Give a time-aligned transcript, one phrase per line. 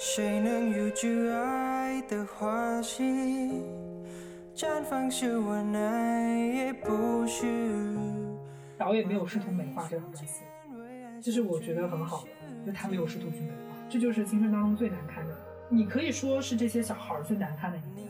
[0.00, 3.64] 谁能有挚爱的花期？
[4.54, 7.44] 绽放是我爱也不是。
[8.78, 10.44] 导演没有试图美化这场关系，
[11.20, 12.30] 这是我觉得很好的，
[12.64, 15.36] 就他没有试图去美化，这就是青春当中最难看的。
[15.68, 18.06] 你可以说是这些小孩最难看的一面，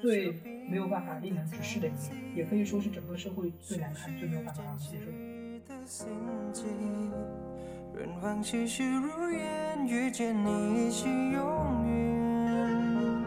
[0.00, 0.32] 最
[0.70, 5.18] 没有办法令人直视的一面，也可以说是整个社会最难看、最没有办法让人接受的。
[7.96, 13.24] 润黄栩栩如烟，遇见你是永远。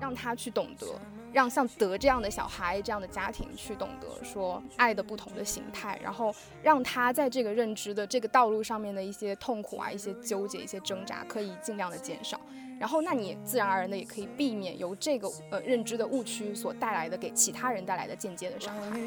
[0.00, 0.84] 让他去懂得，
[1.32, 12.40] 让像德这样的小孩、这样的家庭去懂得说爱的不同的形态，然后让他在这个认知的这个道路上面的一些痛苦啊、一些纠结、一些挣扎，可以尽量的减少。
[12.78, 18.98] 然后，那你自然而然的也可以避免由这个呃认知的误区所带来的给其他人带来的间接的伤害。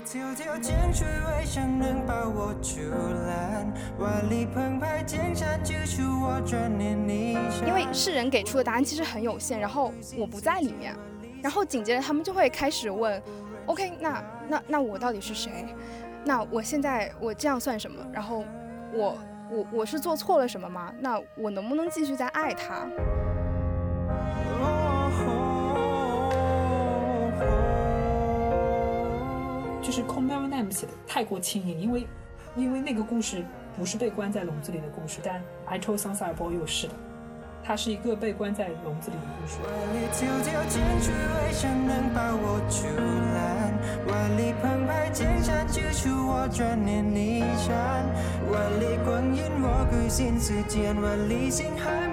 [7.66, 10.96] 因为世人给出的答案其实很有限，然后我不在里面，
[11.44, 13.22] 然后紧接着他们就会开始问
[13.68, 15.66] ，OK，那那那我到底是谁？
[16.26, 18.04] 那我现在我这样算什么？
[18.12, 18.44] 然后
[18.94, 19.18] 我
[19.52, 20.94] 我我是做错了什么吗？
[21.00, 22.88] 那我能不能继续再爱他？
[29.88, 32.06] 就是 c o m e l Nam 写的太过轻盈，因为
[32.58, 33.42] 因为那个故事
[33.78, 36.94] 不是被关在笼子里的故事，但 I told Sunset Boy 又是的，
[37.64, 39.60] 它是一个被关在笼子里的故事。
[39.64, 42.86] 万里迢迢千水万山能把我阻
[43.34, 43.74] 拦，
[44.12, 48.04] 万里澎湃千山救出我转念离山，
[48.52, 52.07] 万里光阴我归心似箭，万里星海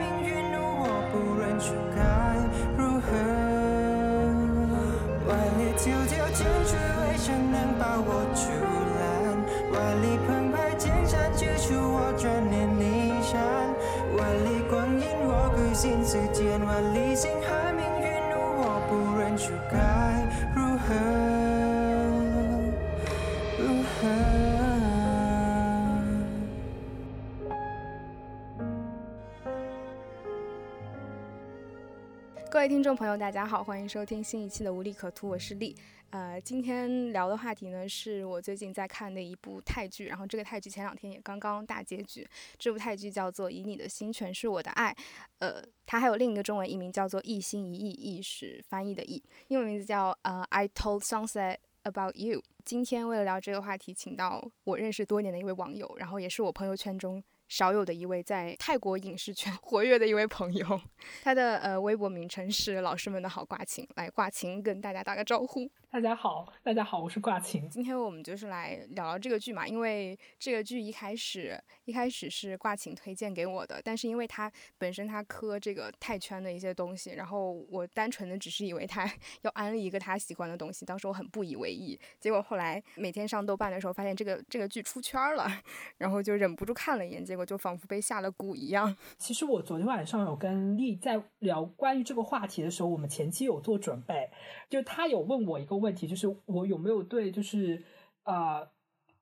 [32.64, 35.76] 位听众朋友，大家好，欢迎收听新一期的无利可图，我是丽。
[36.08, 42.26] 呃，今天聊的话题呢，是我最近在看的一部泰剧，然后这个泰剧前两天也刚刚大结局。
[42.58, 44.90] 这部泰剧叫做《以你的心诠释我的爱》，
[45.40, 52.42] 呃，它还有另一个中文译名叫做《一心一意》，意是翻译的意，英文名字叫呃 I Told Sunset About You。
[52.64, 57.22] 今天为了聊这个话题，请到我认识多年的一位网友，然后也是我朋友圈中。
[57.48, 60.80] 少有的一位在泰国影视圈 活跃的一位朋友，
[61.22, 65.70] 他的呃微博名称是“老师们的好挂琴”，来挂琴跟大家打个招呼。
[65.90, 67.70] 大家好，大家好，我是挂琴。
[67.70, 79.08] 今天我们就是来聊聊这个剧嘛，因为这个剧一开始一开始是挂琴推荐给我的，但是因为他本身他磕这个泰圈的一些东西，然后我单纯的只是以为他
[79.42, 85.48] 要安利一个他喜欢的东西，当时我很不以为意，结果后来每天上豆瓣的时候发现这个这个剧出圈了，
[85.98, 88.96] 然后就忍不住看了一眼，结果就仿佛被下了蛊一样。
[89.18, 94.30] 其实我昨天晚上有跟丽在聊关于这个话题的时候，我们前期有做准备，
[94.68, 97.82] 就他有问我一个问题，就是我有没有对就是
[98.24, 98.68] 呃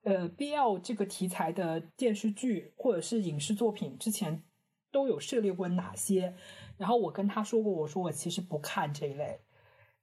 [0.02, 4.42] 呃 BL 这个题材的电视剧或者是影视作品之前
[4.90, 6.34] 都有涉猎过哪些？
[6.78, 9.40] 然后我跟他说过，我说我其实不看这一类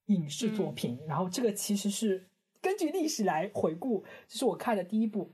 [0.06, 2.28] 影视作品，然后这个其实是
[2.62, 5.34] 根据历史来回顾，这是我看的第一部。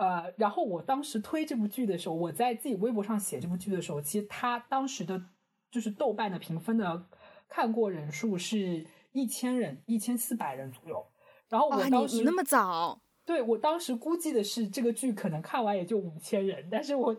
[0.00, 5.22] 呃，然后我当时推这部剧的时候，我在自己微博上写这部剧的时候，其实他当时的
[5.70, 7.04] 就是豆瓣的评分的
[7.46, 11.06] 看过人数是一千人，一千四百人左右。
[11.50, 17.14] 然后我，你当时你那么早，对我当时估计的是这个剧可能看完也就五千人，但是我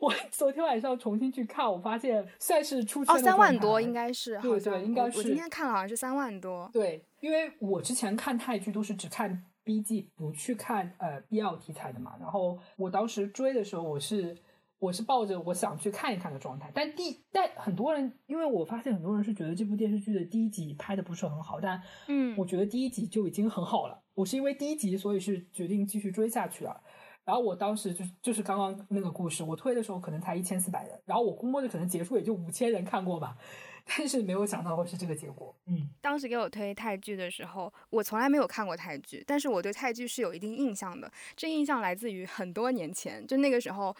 [0.00, 6.68] 我 昨天晚上重新去看，我发现算是出圈哦，的三万多应该是，对对应该是我我今天看了好像是三万多。
[6.72, 12.14] 对，因为我之前看泰剧都是只看 BG，不去看呃 BL 题材的嘛。
[12.20, 14.36] 然后我当时追的时候，我是
[14.78, 16.70] 我是抱着我想去看一看的状态。
[16.74, 24.02] 但第但很多人，因为我发现很多人是觉得这部电视剧的第一集拍的不是很好，但嗯我觉得第一集就已经很好了。
[24.14, 26.80] 我是因为第一集，所以是决定继续追下去了。
[27.24, 33.38] 然后我当时就就是刚刚那个故事，我推的时候可能才一千四百人，然后我估摸着可能结束也就五千人看过吧，
[33.84, 35.54] 但是没有想到会是这个结果。
[35.66, 41.10] 嗯，当时给我推泰剧的时候，我从来没有看过泰剧，但是我对泰剧是有一定印象的。
[41.36, 43.94] 这印象来自于很多年前，就那个时候，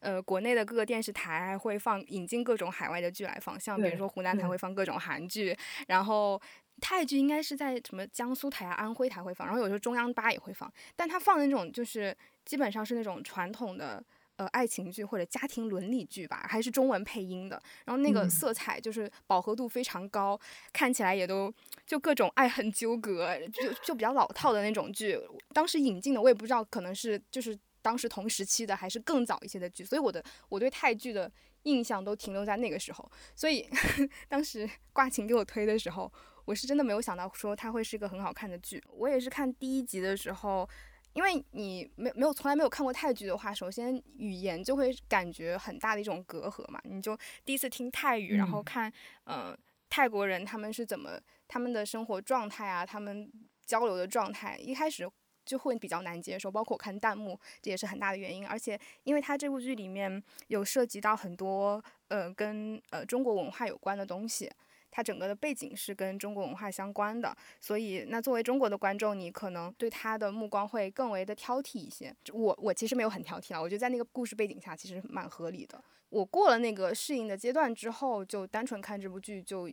[0.00, 5.56] 呃，国内的各个电视台还会放引进各种海外的剧来放，像比如说湖南台会放各种韩剧，
[5.88, 6.40] 然后
[6.80, 12.14] 泰剧应该是在什么江苏台啊、安徽台会放，然后有时候中央八也会放，但它放的那种就是
[12.44, 14.04] 基本上是那种传统的。
[14.36, 17.60] 呃爱情剧或者家庭伦理剧吧，还是中文配音的。
[17.84, 20.38] 然后那个嗯色彩就是饱和度非常高，
[20.72, 21.52] 看起来也都
[21.86, 25.18] 就各种爱恨纠葛，就就比较老套的那种剧。
[25.52, 29.84] 当时引进的我也不知道，可能是就是当时同时期的，还是更早一些的剧。
[29.84, 31.30] 所以我的我对泰剧的
[31.64, 33.10] 印象都停留在那个时候。
[33.34, 33.68] 所以
[34.28, 36.12] 当时挂琴给我推的时候，
[36.44, 38.82] 我是真的没有想到说它会是一个很好看的剧。
[38.88, 40.68] 我也是看第一集的时候。
[41.14, 46.80] 因为你没没有从来没有看过泰剧的话，首先语言就会感觉很大的一种隔阂嘛。
[46.84, 48.92] 你就第一次听泰语，然后嗯看
[49.24, 49.56] 呃
[49.88, 53.30] 泰国人他们是怎么他们的生活状态啊，他们
[53.64, 55.08] 交流的状态，一开始
[55.44, 56.50] 就会比较难接受。
[56.50, 58.46] 包括我看弹幕，这也是很大的原因。
[58.46, 64.50] 而且因为他这部剧里面有涉及到很多呃跟呃中国文化有关的东西。
[64.92, 72.14] 它整个的背景是跟中国文化相关的，所以那作为中国的观众，你可能对他的目光会更为的挑剔一些。
[72.32, 75.82] 我我其实没有很挑剔啊，我觉得在那个故事背景下其实蛮合理的。
[76.10, 79.66] 我过了那个适应的阶段之后，就单纯看这部剧就，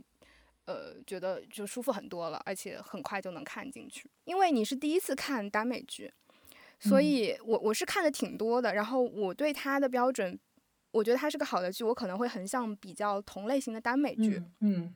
[0.64, 4.10] 呃，觉得就舒服很多了，而且很快就能看进去。
[4.24, 6.10] 因为你是第一次看耽美剧，
[6.80, 10.40] 所以我我是看的挺多的，然后我对它的标准，
[10.92, 14.38] 我觉得它是个好的剧，我可能会横向比较同类型的耽美剧。
[14.38, 14.96] 嗯嗯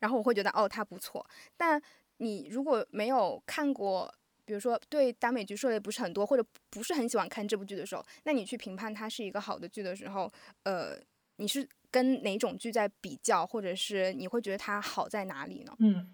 [0.00, 1.24] 然后我会觉得哦，它不错。
[1.56, 1.80] 但
[2.16, 4.12] 你如果没有看过，
[4.44, 10.30] 比如说对耽美剧涉猎不是很多，或者不是很喜欢看这部剧的时候，那你去评判它是一个好的剧的时候，
[10.64, 10.98] 呃，
[11.36, 15.76] 你是跟哪种剧在比较，或者是你会觉得它好在哪里呢？
[15.78, 16.12] 嗯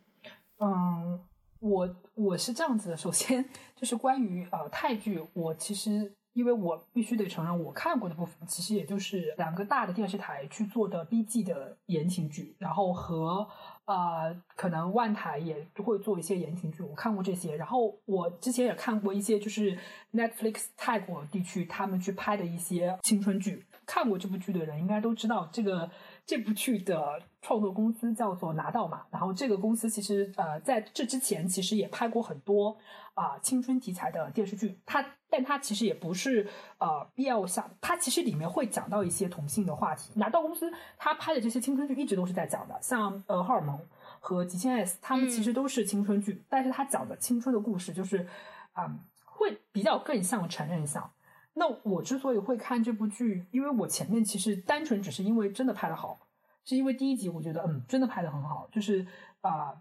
[0.58, 1.20] 嗯，
[1.60, 3.44] 我我是这样子的，首先
[3.74, 13.48] 就是关于呃泰剧，我其实因为我必须得承认，我看过的部分其实也就是两个大的电视台去做的 BG 的言情剧，然后和
[13.86, 17.56] 呃可能万台也会做一些言情剧，我看过这些。
[17.56, 19.78] 然后我之前也看过一些就是
[20.12, 25.90] Netflix 泰国地区他们去拍的一些青春剧，看过这部剧的人应该都知道这个。
[26.26, 32.76] 这部剧的创作公司叫做拿到嘛，然后这个公司其实呃在这之前其实也拍过很多
[33.14, 40.10] 啊、呃青春题材的电视剧，它但它其实也不是呃 BL 向，它其实里面会讲到一些同性的话题。
[40.16, 43.78] 拿到公司它拍的这些青春剧一直都是在讲的，像呃荷尔蒙
[44.18, 48.26] 和极限 S，他们其实都是青春剧，但是它讲的青春的故事就是
[48.72, 49.00] 啊、嗯
[49.38, 51.12] 会比较更像成人向。
[51.58, 56.18] 那我之所以会看这部剧，因为我前面其实单纯只是因为真的拍的好，
[56.66, 59.06] 是因为第一集我觉得嗯真的拍的很好，就是
[59.40, 59.72] 啊、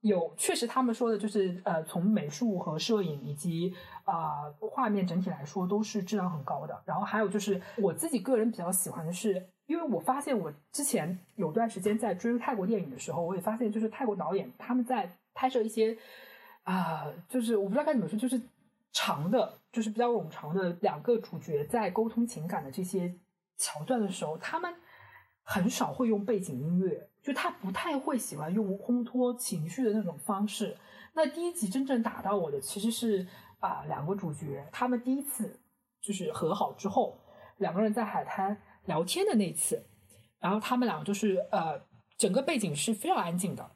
[0.00, 6.82] 有确实他们说的就是呃从美术和摄影以及啊、画面整体来说都是质量很高的。
[6.86, 15.94] 然后还有就是我自己个人比较喜欢的是，因为我发现我之前有段时间在追泰国电影的时候，我也发现就是泰国导演他们在拍摄一些
[16.64, 18.38] 啊、就是我不知道该怎么说，就是
[18.92, 23.18] 长的，就是比较冗长的两个主角在沟通情感的这些
[23.56, 24.74] 桥段的时候，他们
[25.42, 30.76] 很少会用背景音乐，就他不太会喜欢用烘托情绪的那种方式。
[31.14, 33.26] 那第一集真正打到我的其实是
[33.60, 35.58] 啊、两个主角他们第一次
[36.00, 37.18] 就是和好之后，
[37.56, 39.84] 两个人在海滩聊天的那次，
[40.38, 41.80] 然后他们俩就是呃，
[42.16, 43.68] 整个背景是非常安静的，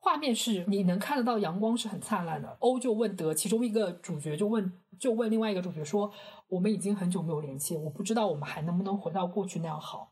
[0.00, 2.56] 画面是你能看得到阳光是很灿烂的。
[2.60, 6.10] 欧就问德，其中一个主角就问就问另外一个主角说
[6.48, 10.10] ：“我们已经很久没有联系，我不知道我们还能不能回到过去那样好。”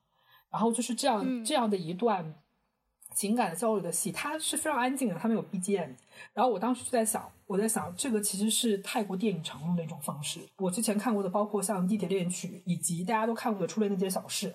[0.53, 2.35] 然后就是这样、嗯这样的一段
[3.15, 5.95] 情感的交流的戏，它是非常安静的，它没有 BGM。
[6.35, 10.41] 然后我当时就在想，我在想这个其实是泰国电影常用的一种方式。
[10.59, 14.51] 我之前看过的，包括像《地铁恋曲》，以及大家都看过的《初恋那件小事》，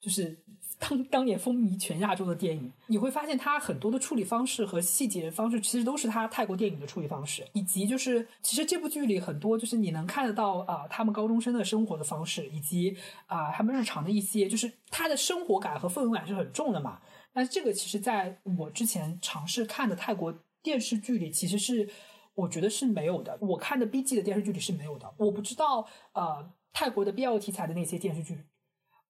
[0.00, 0.38] 就是
[0.78, 17.00] 当当年风靡全亚洲的电影，你会发现它很多的处理方式和细节方式，其实都是它泰国电影的处理方式，以及就是其实这部剧里很多就是你能看得到啊、他们高中生的生活的方式，以及啊、他们日常的一些就是他的生活感和氛围感是很重的嘛。
[17.32, 21.88] 但是这个其实在我之前尝试看的泰国电视剧里，其实是
[22.34, 23.36] 我觉得是没有的。
[23.40, 25.12] 我看的 B G 的电视剧里是没有的。
[25.16, 28.44] 我不知道呃泰国的 BL 题材的那些电视剧，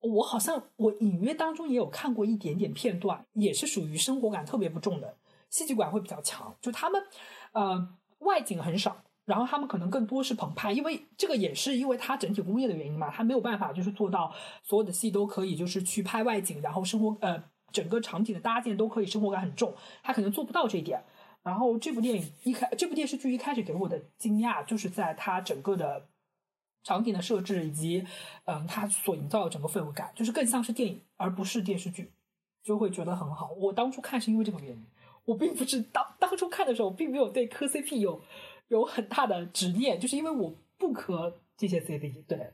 [0.01, 5.17] 我好像我隐约当中也有看过一点点片段，也是属于生活感特别不重的，
[5.49, 6.55] 戏剧感会比较强。
[6.61, 7.01] 就他们
[7.53, 9.03] 呃外景很少。
[9.25, 20.99] 然后他们可能更多是棚拍，因为这个也是因为它整体工业的原因嘛，它没有办法就是做到所有的戏都可以就是去拍外景，然后生活呃整个场景的搭建都可以生活感很重，它可能做不到这一点。
[21.43, 26.07] 然后这部电影一开，这部电视剧一开始给我的惊讶就是在它整个的
[26.83, 28.05] 场景的设置以及
[28.45, 32.11] 嗯它所营造的整个氛围感，就是更像是电影而不是电视剧，
[32.63, 33.51] 就会觉得很好。
[33.51, 34.85] 我当初看是因为这个原因，
[35.25, 38.21] 我并不是当当初看的时候，并没有对磕 CP 有
[38.69, 42.51] 有很大的执念，就是因为我不磕这些 CP，对。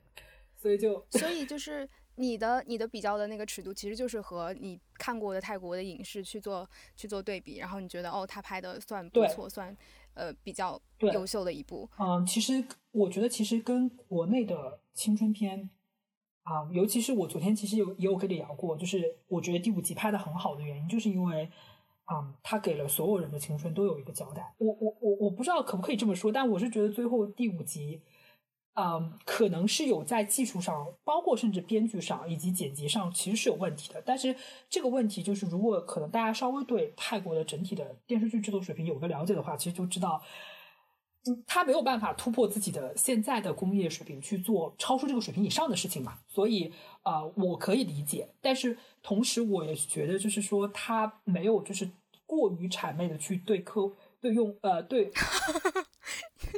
[0.58, 9.76] 所以就所以就是你的你的比较的那个尺度，其实就是和你看过的泰国的影视去做去做对比，然后你觉得哦，他拍的算不错，算
[10.16, 10.82] 呃比较
[11.14, 11.88] 优秀的一部。
[12.00, 15.70] 嗯，其实我觉得其实跟国内的青春片
[16.42, 21.50] 啊、尤其是我昨天其实有也有跟你聊过，就是我觉得第五集拍的很好的原因，就是因为。
[22.08, 24.54] 嗯，他给了所有人的青春都有一个交代。
[24.60, 28.00] 我我我我不知道可不可以这么说，但我是觉得最后第五集，
[28.78, 34.02] 嗯，可能是有在技术上，包括甚至编剧上以及剪辑上，其实是有问题的。
[34.06, 34.36] 但是
[34.70, 40.22] 这个问题就是，如果可能大家稍微对泰国的整体的电视剧制作水平有个了解的话，其实就知道，
[41.26, 46.20] 嗯，他没有办法突破自己的现在的工业水平去做超出这个水平以上的事情嘛。
[46.28, 51.90] 所以，呃，我可以理解，但是同时我也觉得，就是说他没有就是
[52.26, 53.90] 过于谄媚的去对客
[54.20, 55.10] 对用呃对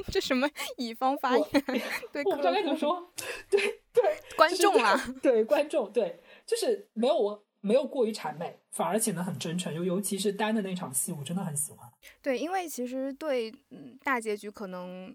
[0.12, 1.60] 这什么乙方发言我
[2.12, 3.12] 对我不知道该怎么说，
[3.50, 3.60] 对
[3.92, 4.02] 对，
[4.36, 5.14] 观众啦？
[5.22, 9.74] 对观众，对，就是没有没有过于谄媚，反而显得很真诚。
[9.74, 11.88] 尤尤其是丹的那场戏，我真的很喜欢。
[12.22, 15.12] 对，因为其实对嗯大结局可能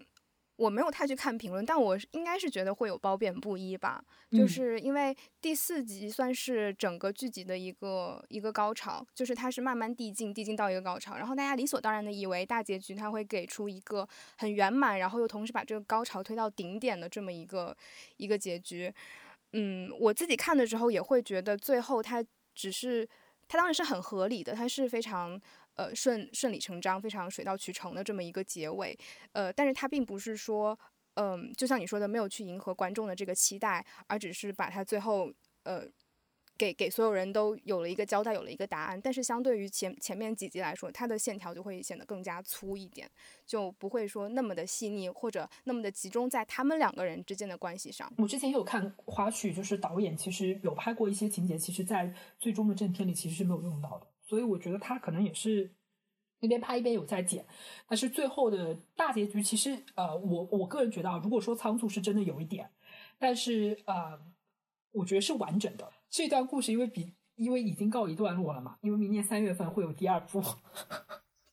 [0.56, 4.04] 我没有太去看评论，但我应该是觉得会有褒贬不一吧。
[4.30, 17.76] 就嗯是因为第四集算是整个剧集的一个一个高潮，就是它是慢慢递进，递进到一个高潮，然后大家理所当然的以为大结局它会给出一个很圆满，然后又同时把这个高潮推到顶点的这么一个
[18.16, 18.92] 一个结局。
[19.52, 23.08] 嗯，我自己看的时候也会觉得最后它只是，
[23.46, 25.40] 它当然是很合理的，它是非常
[25.74, 28.98] 呃顺顺理成章、非常水到渠成的这么一个结尾，
[29.32, 30.78] 呃，但是它并不是说，
[31.14, 35.32] 嗯、就像你说的，没有去迎合观众的这个期待，而只是把它最后
[35.64, 35.86] 呃。
[36.56, 43.10] 给给所有人都有了一个交代，有了一个答案，但是相对于前前面几集来说，它的线条就会显得更加粗一点，
[43.44, 48.08] 就不会说那么的细腻，或者那么的集中在他们两个人之间的关系上。
[48.18, 55.70] 我之前也有看花絮，就是导演其实有拍过一些情节，其实在最终的正片里其实是没有用到的，所以我觉得他可能也是
[56.40, 57.46] 一边拍一边有在剪，
[57.88, 62.70] 但是最后的大结局其实呃，我我个人觉得啊，如果说仓促是真的有一点，
[63.18, 64.20] 但是呃，
[64.92, 65.90] 我觉得是完整的。
[66.10, 70.42] 这段故事因为比因为已经告一段落了嘛，因为明年三月份会有第二部。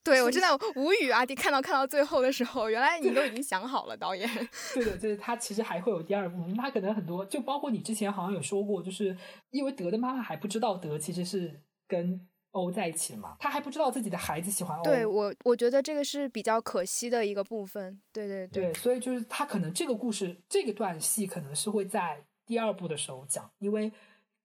[0.04, 1.24] 对我真的无语啊！
[1.25, 4.28] 你看到看到最后的时候，原来你都已经想好了，导演。
[4.74, 9.16] 对的，就是他其实还会有第二部，他可能很多，就包括你之前好像有说过，就是
[9.51, 14.84] 因为德的妈妈还不知道德其实是跟欧在一起嘛，他还不知道自己的孩子喜欢欧。
[14.84, 18.00] 对我，我觉得这个是比较可惜的一个部分。
[18.12, 23.91] 对对对，所以就是他可能这个故事这个段戏可能是会在第二部的时候讲，因为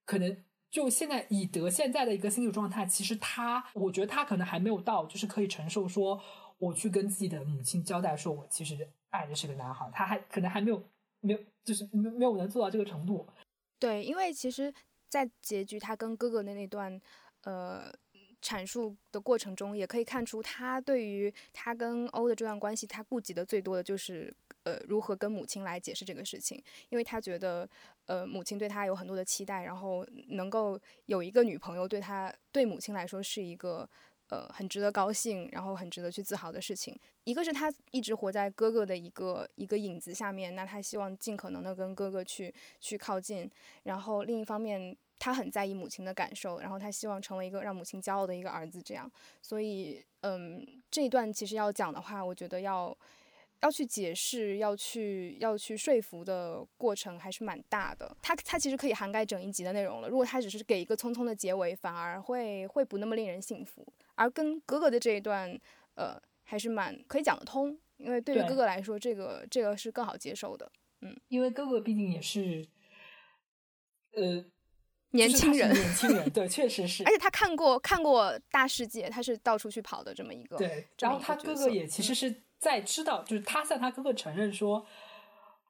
[0.04, 0.36] 可能
[0.70, 6.20] 就现在以德现在的一个心理状态，其实他我觉得他可能还没有到，就是可以承受说
[6.58, 10.82] 我去跟自己的母亲交代，说我其实爱的是个男孩，他还可能还没有
[11.20, 13.26] 没有就是没没有能做到这个程度。
[13.78, 14.72] 对，因为其实，
[15.08, 16.98] 在结局他跟哥哥的那段
[17.46, 17.90] 呃
[18.42, 24.32] 阐述的过程中，也可以看出他对于他跟欧的这段关系，他顾及的最多的就是
[24.64, 27.68] 呃如何跟母亲来解释这个事情，因为他觉得
[28.04, 33.88] 呃母亲对他有很多的期待，然后能够有一个女朋友对他对母亲来说是一个。
[34.28, 36.98] 呃，很值得高兴，然后很值得去自豪的事情。
[37.22, 43.48] 一个是他一直活在哥哥的一个一个影子下面，那他希望尽可能的跟哥哥去去靠近。
[43.84, 48.80] 然后另一方面，他很在意母亲的感受，然后他希望成为一个让母亲骄傲的一个儿子。
[48.82, 49.10] 这样，
[49.42, 52.96] 所以，嗯，这一段其实要讲的话，我觉得要
[53.62, 58.16] 要去解释，要去要去说服的过程还是蛮大的。
[58.20, 60.08] 他他其实可以涵盖整一集的内容了。
[60.08, 63.86] 如果他只是给一个匆匆的结尾，反而会会不那么令人信服。
[64.14, 65.58] 而跟哥哥的这一段，
[65.94, 70.70] 呃，还是蛮可以讲得通，因为对于哥哥来说，这个这个是更好接受的。
[71.00, 72.66] 嗯因为哥哥毕竟也是，
[74.12, 74.44] 呃，
[75.16, 77.10] 年轻人，年轻人，对，确实是而。
[77.10, 80.56] 且他看过看过大世界，他是到处去跑的这么一个。
[80.56, 84.86] 对，然后他哥哥也其实是在知道，就是他向他哥哥承认说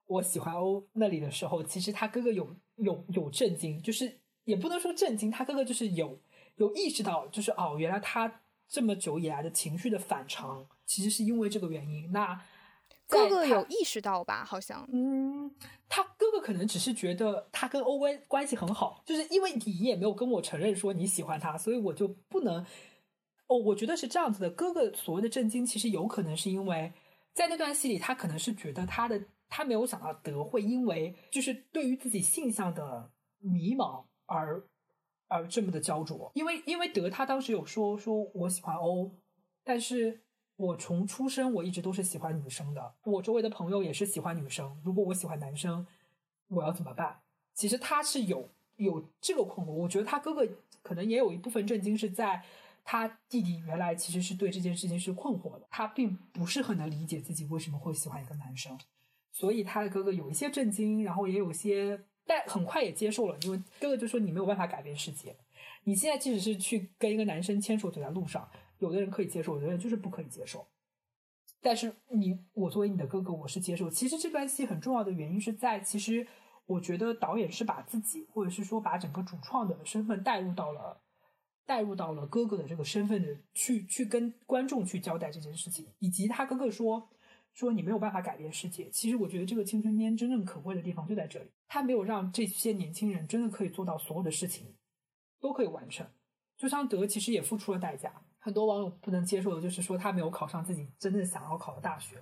[0.07, 6.21] 我喜欢欧那里的时候，其实他哥哥有有有震惊，就是也不能说震惊，他哥哥就是有
[6.57, 12.11] 有意识到，就是哦，原来他这么久以来的情绪的反常，其实是因为这个原因。
[12.13, 12.41] 那
[13.09, 14.45] 哥哥有意识到吧？
[14.45, 15.51] 好像嗯，
[15.89, 22.65] 他哥哥可能只是觉得他跟欧文关系很好，就是因为你也没有跟我承认说你喜欢他，所以我就不能。
[23.49, 24.51] 哦，我觉得是这样子的。
[24.51, 26.93] 哥哥所谓的震惊，其实有可能是因为
[27.33, 34.61] 在那段戏里，他可能是觉得他的他没有想到德会因为就是对于自己性向的迷茫而
[35.29, 39.15] 而这么的焦灼，因为因为德他当时有说说我喜欢欧，
[39.63, 40.25] 但是
[40.57, 44.81] 我从出生我一直都是喜欢女生的，我周围的朋友也是喜欢女生。
[44.83, 45.87] 如果我喜欢男生，
[46.49, 47.21] 我要怎么办？
[47.55, 50.47] 其实他是有有这个困惑，我觉得他哥哥
[50.83, 52.43] 可能也有一部分震惊是在
[52.85, 58.79] 他弟弟原来其实是对这件事情是困惑的，他并不是很能理解自己为什么会喜欢一个男生，
[59.33, 65.37] 所以他的哥哥有一些震惊，然后也有些，但很快也接受了，因为哥哥就说你没有办法改变世界，
[65.85, 70.67] 你现在即使是去跟一个男生牵手走在路上，有的人可以接受，有的人就是不可以接受。
[71.61, 73.91] 但是你，我作为你的哥哥，我是接受。
[73.91, 76.27] 其实这段戏很重要的原因是在，其实
[76.67, 81.01] 我觉得导演是把自己，或者是说把整个主创的身份带入到了，
[81.65, 87.09] 带入到了哥哥的这个身份的去去跟观众去交代这件事情，以及他哥哥说
[87.53, 88.89] 说你没有办法改变世界。
[88.91, 94.77] 其实我觉得这个青春片真正可贵的地方就在这里，他没有让这些年轻人真的可以做到所有的事情
[95.41, 96.07] 都可以完成。
[96.57, 98.23] 就像德其实也付出了代价。
[98.47, 102.15] 很多网友不能接受的就是说他没有考上自己真正想要考的大学，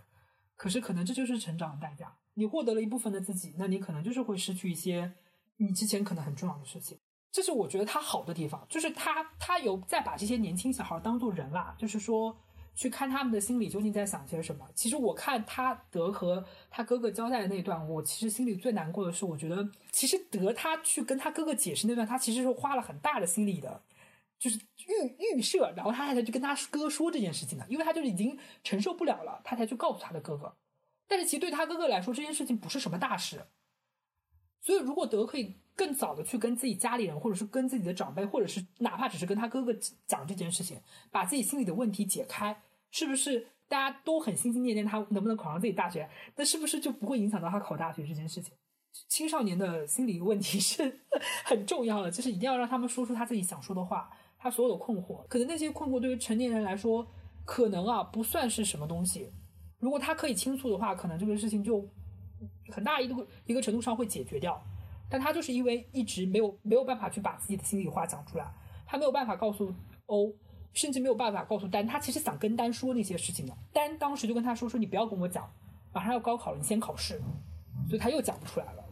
[0.56, 2.16] 可是可能这就是成长的代价。
[2.32, 5.12] 你获得了一部分的自己，那你可能就是会失去一些
[5.58, 6.98] 你之前可能很重要的事情。
[7.30, 12.34] 这是我觉得他好的地方，就是他他有在把这些年轻小孩当做人啦，就是说
[12.74, 14.66] 去看他们的心里究竟在想些什么。
[14.74, 23.82] 其实我看他德和他哥哥交代的那段，我其实心里最难过的是，我觉得其实德他去跟他哥哥解释那段，他其实是花了很大的心理的。
[24.38, 30.56] 就是预预设，然后他才去跟他哥说这件事情的，因为他就已经承受不了了，他才去告诉他的哥哥。
[31.06, 33.46] 但是其实对他哥哥来说，这件事情不是什么大事。
[34.60, 39.74] 所以如果德可以更早的去跟自己家里人，或者是跟自己的长辈，或者是哪怕只是跟他哥哥
[40.06, 46.08] 讲这件事情，把自己心里的问题解开，是不是大家都很心心念念他能不能考上自己大学？
[46.36, 48.54] 那是不是就不会影响到他考大学这件事情？
[49.08, 51.00] 青少年的心理问题是
[51.44, 54.10] 很重要的，就是一定要让他们说出他自己想说的话。
[54.44, 57.06] 他所有的困惑，可能那些困惑对于成年人来说，
[57.46, 59.32] 可能啊不算是什么东西。
[59.78, 61.82] 如果他可以倾诉的话，可能这个事情就
[62.70, 64.62] 很大一个一个程度上会解决掉。
[65.08, 68.44] 但他就是因为一直没有没有办法去把自己的心里话讲出来，
[68.84, 69.72] 他没有办法告诉
[70.04, 70.30] 欧，
[70.74, 71.86] 甚至没有办法告诉丹。
[71.86, 75.50] 他其实想跟丹说那些事情的，丹当时就跟他说：“说你不要跟我讲，
[75.94, 77.18] 马上要高考了，你先考试。”
[77.88, 78.83] 所以他又讲不出来了。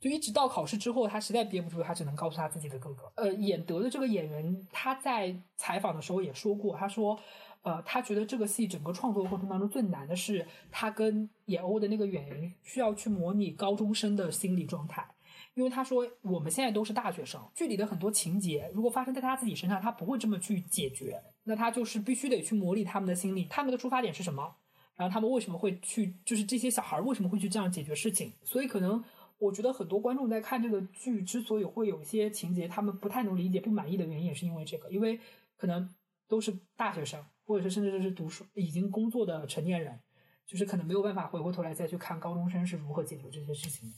[0.00, 3.12] 就一直到考试之后，他实在憋不住，他只能告诉他自己的哥哥。
[3.16, 7.20] 呃，演德的这个演员，他在采访的时候也说过，他说，
[7.60, 15.06] 呃，他觉得这个戏整个创作过程当中最难的是他跟演欧的那个演员需要去模拟高中生的心理状态，
[15.52, 24.56] 因为他说我们现在都是大学生，剧里的很多情节如果发生在他自己身上，他不会这么去解决，那他就是必须得去模拟他们的心理，他们的出发点是什么，
[24.96, 29.04] 然后他们为什么会去，就是这些小孩为什么会去这样解决事情，所以可能。
[29.40, 35.18] 我觉得很多观众在看这个剧之所以会有一些情节他们不太能理解、不满意的原因，也是因为这个，因为
[35.56, 35.88] 可能
[36.28, 39.98] 都是大学生，或者是甚至就是读书已经工作的成年人，
[40.44, 43.96] 就是可能没有办法回过头来再去看高中生是如何解决这些事情的。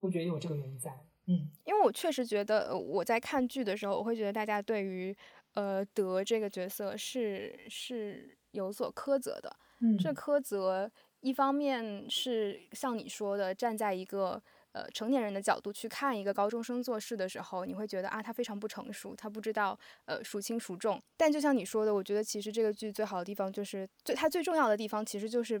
[0.00, 0.90] 我觉得有这个原因在，
[1.26, 5.14] 嗯，因为我确实觉得我在看剧的时候，我会觉得大家对于
[5.52, 10.90] 呃德这个角色是是有所苛责的，嗯，这苛责。
[11.26, 21.02] 一方面是像你说的，站在一个呃成年人的角度去看一个高中生做事的时候，你会觉得啊，他非常不成熟，他不知道呃孰轻孰重。
[21.16, 25.60] 但就像你说的，我觉得其实这个剧最好的地方就是最它最重要的地方，其实就是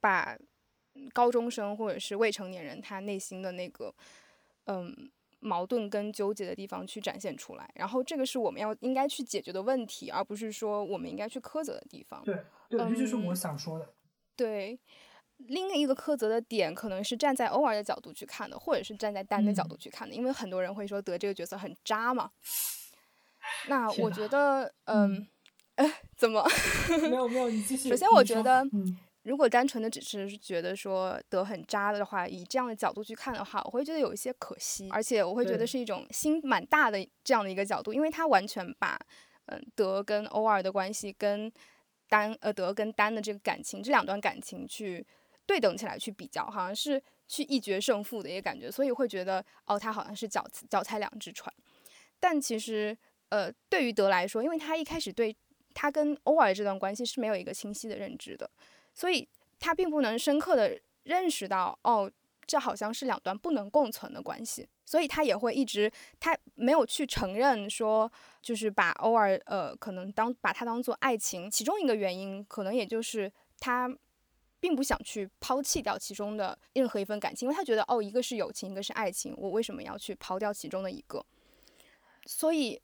[0.00, 0.36] 把
[1.12, 3.94] 高中生或者是未成年人他内心的那个
[4.64, 5.08] 嗯
[5.38, 7.70] 矛盾跟纠结的地方去展现出来。
[7.76, 12.20] 然后这个是我们要应该去解决的问题，而不是说我们应该去苛责的地方。
[12.24, 12.34] 对，
[12.68, 13.94] 对，这就是我想说的。
[14.38, 14.78] 对，
[15.38, 22.30] 另一个苛责的点可能是站在欧尔的角度去看的，或者是站在单的角度去看的，因为很多人会说德这个角色很渣嘛。
[23.66, 25.26] 那我觉得，嗯，
[25.74, 26.48] 哎，怎么？
[27.02, 27.88] 没有没有，你继 续。
[27.88, 28.64] 首先，我觉得，
[29.24, 38.96] 如果单纯的只是觉得说德很渣的话，以这样的角度去看的话，我会觉得有一些可惜，而且我会觉得是一种心蛮大的这样的一个角度，因为他完全把
[39.46, 41.52] 嗯德跟欧尔的关系跟。
[42.08, 45.06] 丹呃德跟丹的这个感情，这两段感情去
[45.46, 51.52] 对等起来去比较，好像是去一决胜负的一个感觉，所以会觉得哦，他好像是脚脚踩两只船。
[52.18, 52.96] 但其实
[53.28, 55.36] 呃，对于德来说，因为他一开始对
[55.74, 58.50] 他跟欧尔这段关系是没有一个清晰的认知的，
[58.94, 62.10] 所以他并不能深刻的认识到哦。
[62.48, 73.30] 这好像是两段不能共存的关系，所以他也会一直，他没有去承认说，就是把偶尔呃，可能当把它当做爱情，其中一个原因可能也就是
[73.60, 73.86] 他
[74.58, 81.22] 并不想去抛弃掉其中的任何一份感情，因为他觉得哦，一个是友情，一个是爱情，我为什么要去抛掉其中的一个？
[82.24, 82.80] 所以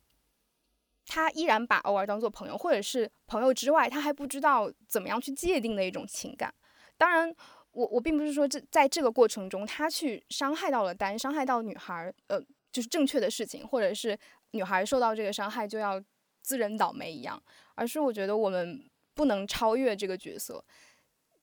[1.07, 6.55] 他依然把偶尔当做朋友，或者是朋友之外，他还不知道怎么样去界定的一种情感。
[6.99, 7.35] 当然。
[7.75, 12.41] 我我并不是说这在这个过程中他去伤害到了丹，伤害到女孩，呃，
[12.73, 14.19] 就是正确的事情，或者是
[14.53, 16.03] 女孩受到这个伤害就要
[16.41, 17.43] 自认倒霉一样，
[17.75, 20.65] 而是我觉得我们不能超越这个角色，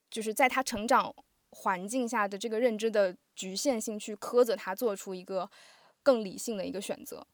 [0.09, 1.13] 就是在他成长
[1.49, 5.49] 环境下的这个认知的局限性去苛责他做出一个
[6.01, 7.27] 更理性的一个选择，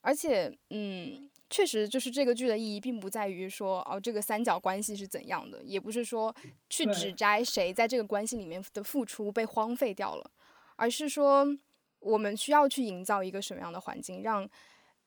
[0.00, 1.30] 而且，嗯。
[1.52, 6.34] 确实，就是这个剧的意义，并不在于说哦，这个三角关系是怎样的，也不是说
[6.70, 10.30] 去指摘谁在这个关系里面的付出被荒废掉了，
[10.76, 11.46] 而是说
[12.00, 14.48] 我们需要去营造一个什么样的环境，让，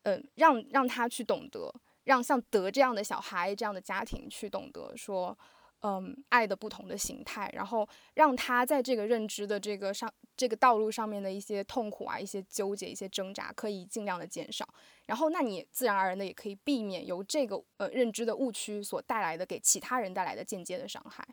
[0.03, 5.35] 呃，让让他去懂得，让像德这样的小孩这样的家庭去懂得说。
[5.81, 14.67] 嗯，爱的不同的形态，然后让他在这个认知的这个上这个道路上面的一些痛苦啊、一些纠结、一些挣扎，可以尽量的减少。
[15.05, 21.23] 然后，那你自然而然的也可以避免由这个呃认知的误区所带来的给其他人带来的间接的伤害。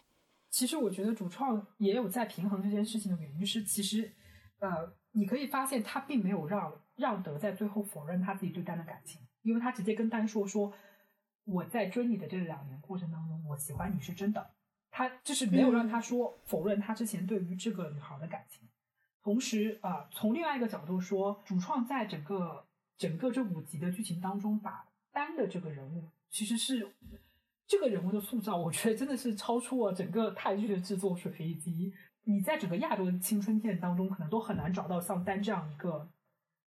[0.50, 4.12] 其实，我觉得主创也有在平衡这件事情的原因，是其实
[4.58, 10.70] 呃，你可以发现他并没有让让德在最后否认他自己对丹的感情，因为他直接跟丹说说。
[11.44, 14.50] 我在追你的这两年过程当中，我喜欢你是真的。
[14.90, 18.68] 他就是没有让他说否认他之前对于这个女孩的感情。
[19.22, 22.66] 同时啊，从另外一个角度说，主创在整个
[22.98, 26.92] 整个这五集的剧情当中，把丹的这个人物其实是
[27.66, 36.08] 这个人物的塑造，我觉得真的是超出了整个泰剧的制作水平，以及你在整个亚洲的青春片当中，可能都很难找到像丹这样一个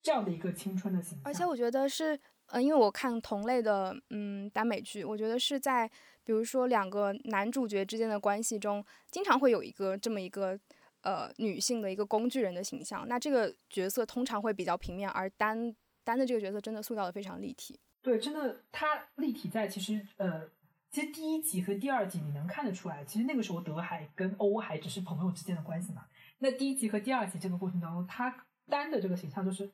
[0.02, 1.22] 这样的一个青春的形象。
[1.26, 2.20] 而且我觉得是。
[2.48, 5.90] 嗯，因为我看同类的嗯耽美剧，我觉得是在
[6.24, 10.60] 比如说两个男主角之间的关系中，经常会有一个这么一个
[11.02, 13.08] 呃女性的一个工具人的形象。
[13.08, 17.80] 那这个角色通常会比较平面，而单单的这个角色真的塑造的非常立体。
[18.02, 20.48] 对，真的，他立体在其实呃，
[20.92, 26.06] 其实第一集和第二集你能看得出来，其实那个时候德海跟欧海只是朋友之间的关系嘛。
[26.38, 29.72] 那第一集和第二集这个过程当中，他单的这个形象就是，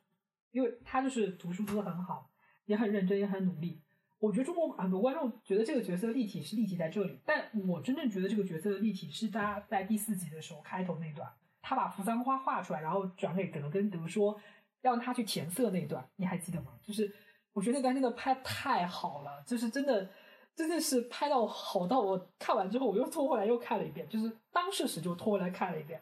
[0.50, 2.30] 因为他就是读书读的很好。
[2.72, 3.82] 也很认真，也很努力。
[4.18, 11.30] 我觉得中国很多观众觉得这个角色立体是立体在这里，但我真正觉得这个角色的立体是他在第四集的时候开头那段，
[11.60, 14.40] 他把扶桑花画出来，然后转给德，跟德说
[14.80, 16.72] 让他去填色那段，你还记得吗？
[16.82, 17.14] 就是
[17.52, 20.08] 我觉得那段真的拍太好了，就是真的
[20.56, 26.00] 真的是拍到好到我看完之后我又拖回来又看了一遍，就是当事时就拖回来看了一遍，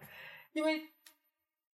[0.52, 0.88] 因为。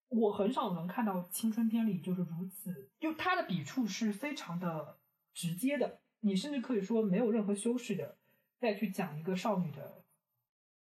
[0.09, 4.99] 我很少能看到青春片里就是如此，就他的笔触是非常的
[5.33, 8.17] 直接的，你甚至可以说没有任何修饰的
[8.59, 10.05] 再去讲一个少女的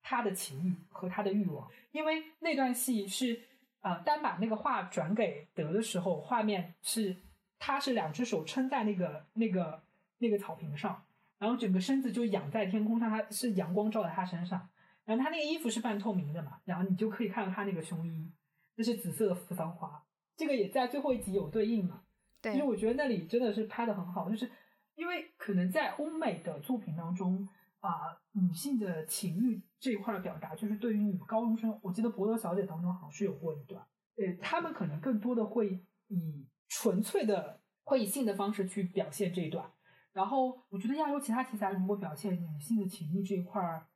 [0.02, 1.70] 她的情欲和她的欲望。
[1.92, 3.42] 因为那段戏是
[3.82, 7.16] 呃，单把那个画转给德的时候，画面是
[7.58, 9.82] 他是两只手撑在那个那个
[10.18, 11.02] 那个草坪上，
[11.38, 14.68] 然后整个身子就仰在天空上，他是阳光照在他身上，
[15.04, 18.30] 然后他那个衣服是半透明的嘛，然后你就可以看到他那个胸衣。
[18.76, 20.02] 这是紫色的扶桑花，
[20.36, 22.02] 这个也在最后一集有对应嘛？
[22.40, 24.50] 对，因为我觉得那里真的是拍的很好，就是
[24.94, 27.46] 因为可能在欧美的作品当中
[27.80, 33.84] 啊，女性的情欲这一块的表达，就是对于女高中生，我记得《博德小姐》当中好像是有过一段，
[34.16, 39.70] 呃，他们可能更多的会以纯粹的会以性的方式去表现这一段，
[40.12, 43.88] 然后我觉得亚洲其他题材如果表现女性的情欲这一块儿，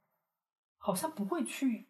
[0.76, 1.88] 好像不会去。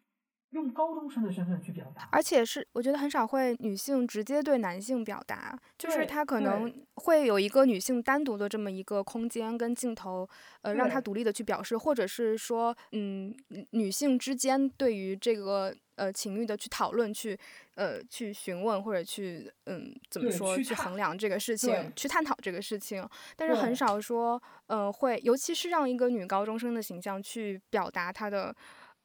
[0.55, 10.27] 用高中生的身份去表达，而且是我觉得很少会女性直接对男性表达，就是她可能会有一个女性单独的这么一个空间跟镜头，
[10.61, 13.35] 呃，让她独立的去表示，或者是说，嗯，
[13.71, 17.37] 女性之间对于这个呃情欲的去讨论，去
[17.75, 28.55] 呃去询问或者去嗯怎么说去衡量这个事情，去探讨这个事情，但是很少说，呃，会尤其是让一个女高中生的形象去表达她的。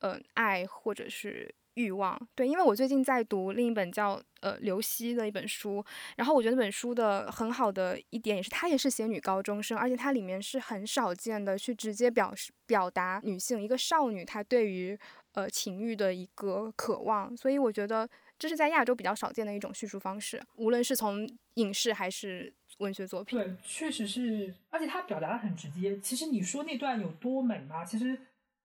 [0.00, 5.82] 呃，爱或者是欲望，对，因为我最近在读另一本叫呃刘希的一本书，
[6.16, 14.98] 然后我觉得那本书的很好的一点也是，它也是写女高中生，而且它里面是很少见的去直接表示表达女性一个少女她对于
[15.32, 18.08] 呃情欲的一个渴望，所以我觉得
[18.38, 23.38] 这是在亚洲比较少见的一种叙述方式，无论是从影视还是文学作品。
[23.38, 25.98] 对，确实是，而且它表达的很直接。
[26.00, 27.84] 其实你说那段有多美吗？
[27.84, 28.18] 其实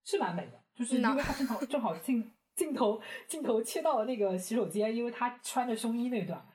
[0.04, 0.65] 是蛮美的。
[0.76, 6.46] 就是因为他正好正好镜镜头镜头切到了那个洗手间，因为他穿着胸衣那段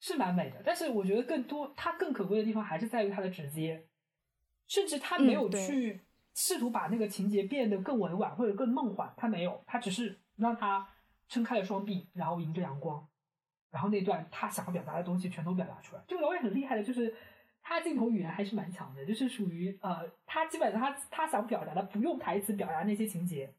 [0.00, 0.62] 是蛮美的。
[0.64, 3.86] 但是我觉得更多他更可贵的地方还是在于他的直接，
[4.68, 6.00] 甚至他没有去
[6.34, 10.88] 试图把那个情节变得更委婉或者更梦幻，他没有，他只是让他
[11.28, 13.06] 撑开了双臂，然后迎着阳光，
[13.70, 16.02] 然后那段他想要表达的东西全都表达出来。
[16.06, 17.14] 这个导演很厉害的，就是。
[17.68, 23.52] 他镜头语言还是蛮强的，就是属于呃，他基本上他他想表达的不用台词表达那些情节，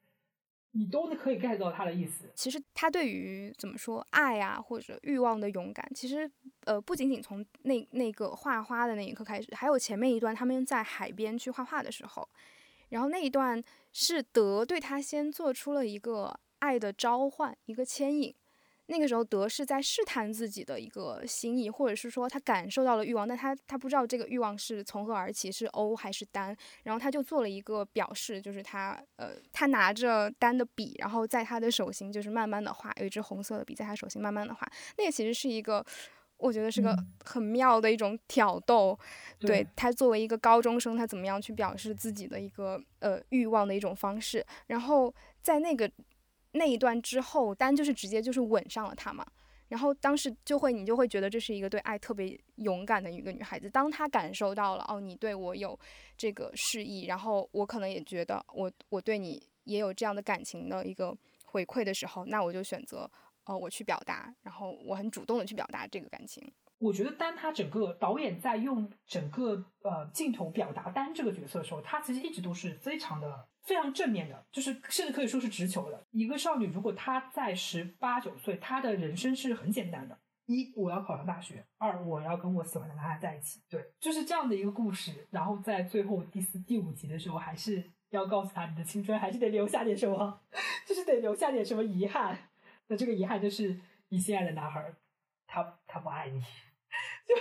[0.71, 2.31] 你都可以 get 到他的意思。
[2.33, 6.31] 其实他对于怎么说爱啊或者欲望的勇敢，其实
[6.63, 12.29] 呃不仅仅从那那个画花的那一刻开始，还有前面一段他们在海边去画画的时候，
[12.87, 18.33] 然后那一段是德对他先做出了一个爱的召唤，一个牵引。
[18.89, 34.65] 那个时候，德是在试探自己的一个心意，或者是说他感受到了欲望，但他他不知道这个欲望是从何而起，是欧还是丹，然后他就做了一个表示，就是他呃，他拿着丹的笔，然后在他的手心就是慢慢的画，有一支红色的笔在他手心慢慢的画，
[34.97, 35.85] 那个其实是一个，
[36.37, 38.97] 我觉得是个很妙的一种挑逗，
[39.37, 39.67] 对。
[39.75, 45.91] 他作为一个高中生，他怎么样去表示自己的一个呃欲望的一种方式，然后在那个。
[46.57, 49.25] 那一段之后，丹就是直接就是吻上了他嘛，
[49.67, 53.69] 然后当时就会你就会觉得这是一个对爱特别勇敢的一个女孩子。
[53.69, 55.77] 当她感受到了哦，你对我有
[56.17, 61.15] 这个示意，然后我可能也觉得我我对你也有这样的感情的一个
[61.45, 63.09] 回馈的时候，那我就选择
[63.45, 66.43] 哦我去表达，然后我很主动的去表达这个感情。
[66.79, 73.47] 我觉得当他整个导演在用整个呃镜头表达丹这个角色的时候，他其实一直都是非常的。
[73.67, 76.67] 非常正面的，就是甚至可以说是直球的一个少女。
[76.67, 83.59] 如果她在十八九岁，她的人生是很简单的：一，我要考上大学；二，我要跟我喜欢的男孩在一起。
[83.69, 85.27] 对，就是这样的一个故事。
[85.31, 90.39] 然后在最后第四、第五集的时候，还是要告诉他，你的青春还是得留下点什么，
[90.85, 92.39] 就是得留下点什么遗憾。
[92.87, 94.93] 那这个遗憾就是你心爱的男孩，
[95.45, 96.41] 他他不爱你。
[97.27, 97.35] 就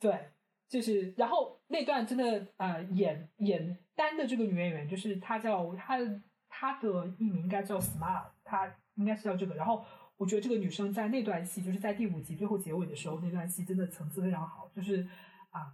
[0.00, 0.30] 对。
[0.68, 5.96] 就是，然后那段真的，呃，演演丹的这个女演员，就是她叫她
[6.48, 9.54] 她的艺名应该叫 Smile，她应该是叫这个。
[9.54, 9.84] 然后
[10.16, 14.68] 我觉得这个女生在那段戏，就是在第五集最后结尾的时候，那段戏真的层次非常好。
[14.74, 15.08] 就是
[15.50, 15.72] 啊，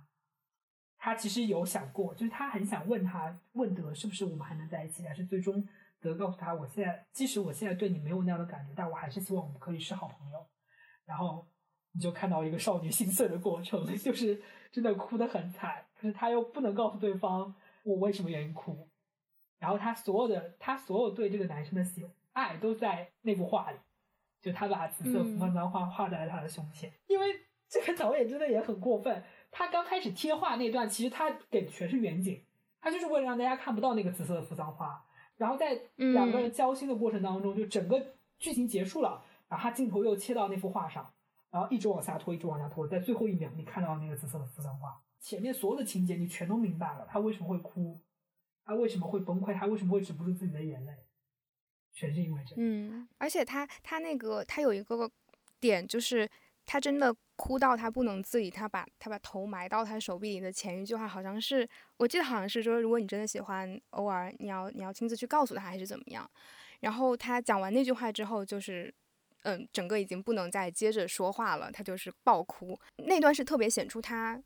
[0.99, 5.67] 她其实有想过，就是她很想问他问德是不是我们还能在一起，但是最终
[6.03, 10.47] 德告诉他，我现在即使我现在对你没有那样的感觉，但我还是希望我们可以是好朋友。
[11.07, 11.49] 然后。
[11.93, 18.89] 你就看到一个少女心碎的过程， 就是真的哭得很惨，可是她又不能告诉对方我为什么原因哭，
[19.59, 23.77] 然后她所有的她所有对这个男生的喜爱都在那幅画里，
[24.41, 27.27] 就他把紫色福曼画画在了他的胸前，因为
[27.69, 32.43] 这个导演真的也很过分，他刚开始贴画那段其实他给的全是远景，
[32.81, 35.05] 他就是为了让大家看不到那个紫色的扶桑花，
[35.37, 41.13] 然后在两个人交心的过程当中，就整个剧情结束了，然后他镜头又切到那幅画上。
[41.53, 48.01] 然后一直往下拖，一直往下拖，在最后一秒，你看到那个紫色的扶桑花，前面所有的情节你全都明白了，他为什么会哭，
[48.65, 50.93] 他为什么会崩溃，他为什么会止不住自己的眼泪，
[51.93, 52.55] 全是因为这。
[52.57, 55.11] 嗯，而且他他那个他有一个
[55.61, 56.27] 点，就是
[56.65, 66.27] 他真的哭到他不能自理，他把他把头埋到他手臂里的前一句话，好像是我记得好像是说，如果你真的喜欢偶尔，你要你要亲自去告诉他，还是怎么样。
[66.81, 68.95] 然后他讲完那句话之后，就是。
[69.43, 72.79] 嗯，整个已经不能再接着说话了，他就是爆哭。
[72.99, 74.41] 那段是特别显出他，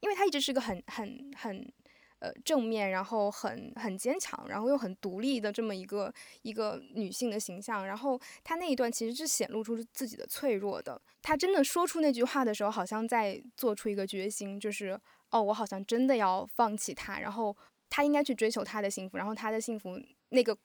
[0.00, 1.72] 因为他一直是个很很很
[2.20, 7.86] 呃正面，然后很很坚强，然后又很独立的这么一个一个女性的形象。
[7.86, 11.00] 然后他那一段其实是显露出自己的脆弱的。
[11.20, 14.98] 他真的说出那句话的时候，好像在做出一个决心，就是
[15.30, 17.54] 哦，我好像真的要放弃他，然后
[17.90, 20.56] 他应该去追求他的幸福，然后他的幸福那个。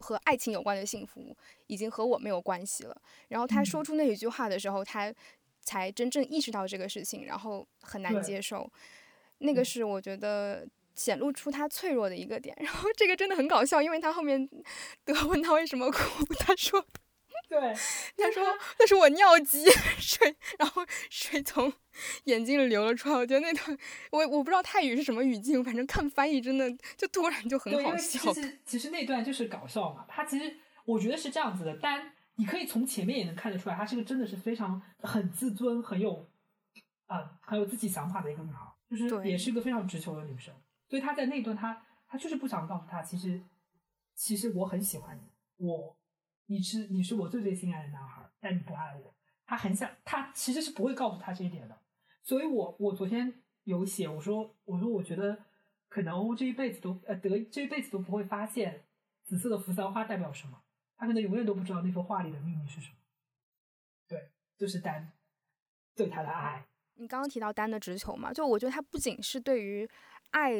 [0.00, 1.34] 和爱情有关的幸福
[1.66, 3.02] 已经和我没有关系了。
[3.28, 5.14] 然后他说出那一句话的时候，他
[5.62, 8.70] 才真正意识到这个事情，然后很难接受。
[9.38, 12.56] 那个是我觉得显露出他脆弱的一个点。
[12.60, 14.48] 然后这个真的很搞笑，因为他后面
[15.04, 16.84] 得问他为什么哭，他说。
[17.50, 17.58] 对，
[18.16, 18.44] 他说
[18.78, 19.64] 那是我尿急，
[19.98, 21.70] 水，然后水从
[22.24, 23.16] 眼睛里流了出来。
[23.16, 23.76] 我觉得那段，
[24.12, 28.32] 我我不知道泰语是什么语境，反正看翻译真的就突然就很好笑。
[28.32, 36.30] 其实其实那段就是搞笑嘛，他其实我觉得是这样子的，但你可以从前面也能看得出来，她是个真的是非常很自尊、很有
[37.06, 40.54] 啊很有自己想法的一个女孩，就是也是一个非常直球的女生。
[40.88, 43.42] 所以她在那段，她她就是不想告诉他，其实
[44.14, 45.96] 其实我很喜欢你，我。
[46.50, 49.14] 你是你是我最最心爱的男孩，但你不爱我。
[49.46, 51.78] 他很想，他其实是不会告诉他这一点的。
[52.24, 53.32] 所以，我我昨天
[53.62, 55.44] 有写，我说我说我觉得
[55.88, 58.84] 可能欧这一辈子都呃德这一辈子都不会发现
[59.22, 60.60] 紫色的扶桑花代表什么，
[60.96, 62.96] 他可能永远都不知道那幅画里的秘密是什么。
[64.08, 65.12] 对，就是丹
[65.94, 66.66] 对他的爱。
[66.96, 69.88] 你刚刚提到丹的直球嘛，就我觉得他不仅是对于
[70.30, 70.52] 爱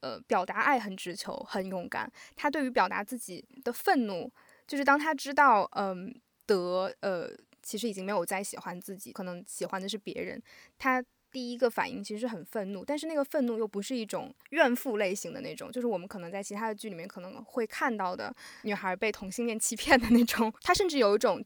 [0.00, 4.30] 呃表达爱很直球很勇敢，他对于表达自己的愤怒。
[4.70, 6.14] 就是当他知道，嗯，
[6.46, 7.28] 德，呃，
[7.60, 10.40] 其实已经没有再喜欢自己，可能喜欢的是别人，
[10.78, 20.54] 他第一个反应其实是很愤怒，但是那个愤怒又不是一种怨妇类型的那种，就是我们可能在其他的剧里面可能会看到的女孩被同性恋欺骗的那种。
[20.62, 21.44] 他甚至有一种，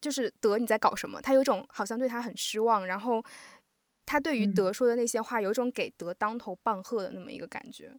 [0.00, 1.20] 就是德你在搞什么？
[1.20, 3.22] 他有一种好像对他很失望，然后
[4.06, 7.92] 他对于德说的那些话有一种给德当头棒喝的那么一个感觉，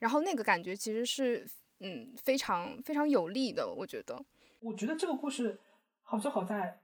[0.00, 1.48] 然后那个感觉其实是
[1.80, 4.24] 嗯非常非常有力的，我觉得。
[4.60, 5.60] 我觉得这个故事
[6.02, 6.80] 好就好在。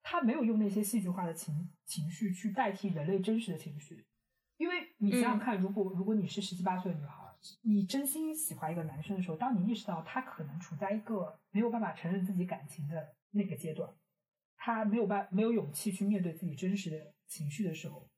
[0.00, 4.06] 他没有用那些戏剧化的情情绪去代替人类真实的情绪，
[4.56, 7.14] 因为你想想看，如果如果你是十七八岁的女孩，
[7.62, 13.92] 你真心喜欢一个男生的时候，当你意识到他可能处在一个没有办法承认自己感情的那个阶段，
[14.56, 18.08] 他没有办没有勇气去面对自己真实的情绪的时候。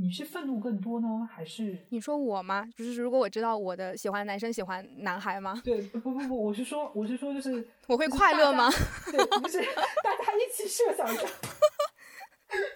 [0.00, 2.66] 你是愤怒更多呢，还是你说我吗？
[2.74, 5.60] 就是如果我知道我的喜欢男生喜欢男孩吗？
[5.62, 8.70] 对，不不不，我是说，我是说，就是我会快乐吗？
[9.12, 9.58] 对，不是，
[10.02, 11.22] 大家一起设想一下，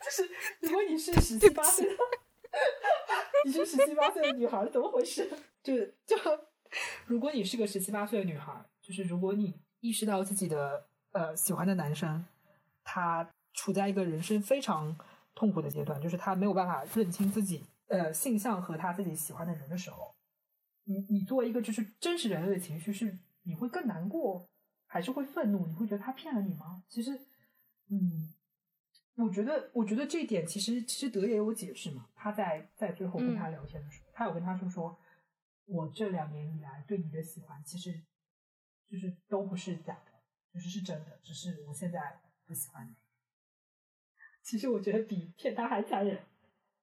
[0.05, 1.97] 就是如果你是 十七八岁的，
[3.47, 5.27] 你是十七八岁的女孩，怎么回事？
[5.63, 5.75] 就
[6.07, 6.17] 就
[7.07, 12.27] 如果你是个十七八岁的女孩，就是如果你意识到自己的呃喜欢的男生，
[12.85, 14.95] 他处在一个人生非常。
[15.35, 20.15] 痛苦的阶段，就是他没有办法认清自己呃性向和他自己喜欢的人的时候，
[20.85, 24.49] 你你作为一个就是真实人类的情绪是你会更难过，
[24.87, 25.67] 还是会愤怒？
[25.67, 26.83] 你会觉得他骗了你吗？
[26.89, 27.19] 其实，
[27.91, 28.33] 嗯，
[29.17, 32.09] 我觉得我觉得这一点其实其实德也有解释嘛。
[32.15, 34.99] 他在在最后跟他聊天的时候，他有跟他说说，
[35.67, 38.03] 我这两年以来对你的喜欢其实
[38.89, 40.13] 就是都不是假的，
[40.53, 42.95] 就是是真的，只是我现在不喜欢你。
[44.45, 46.23] 其实我觉得比骗他还残忍，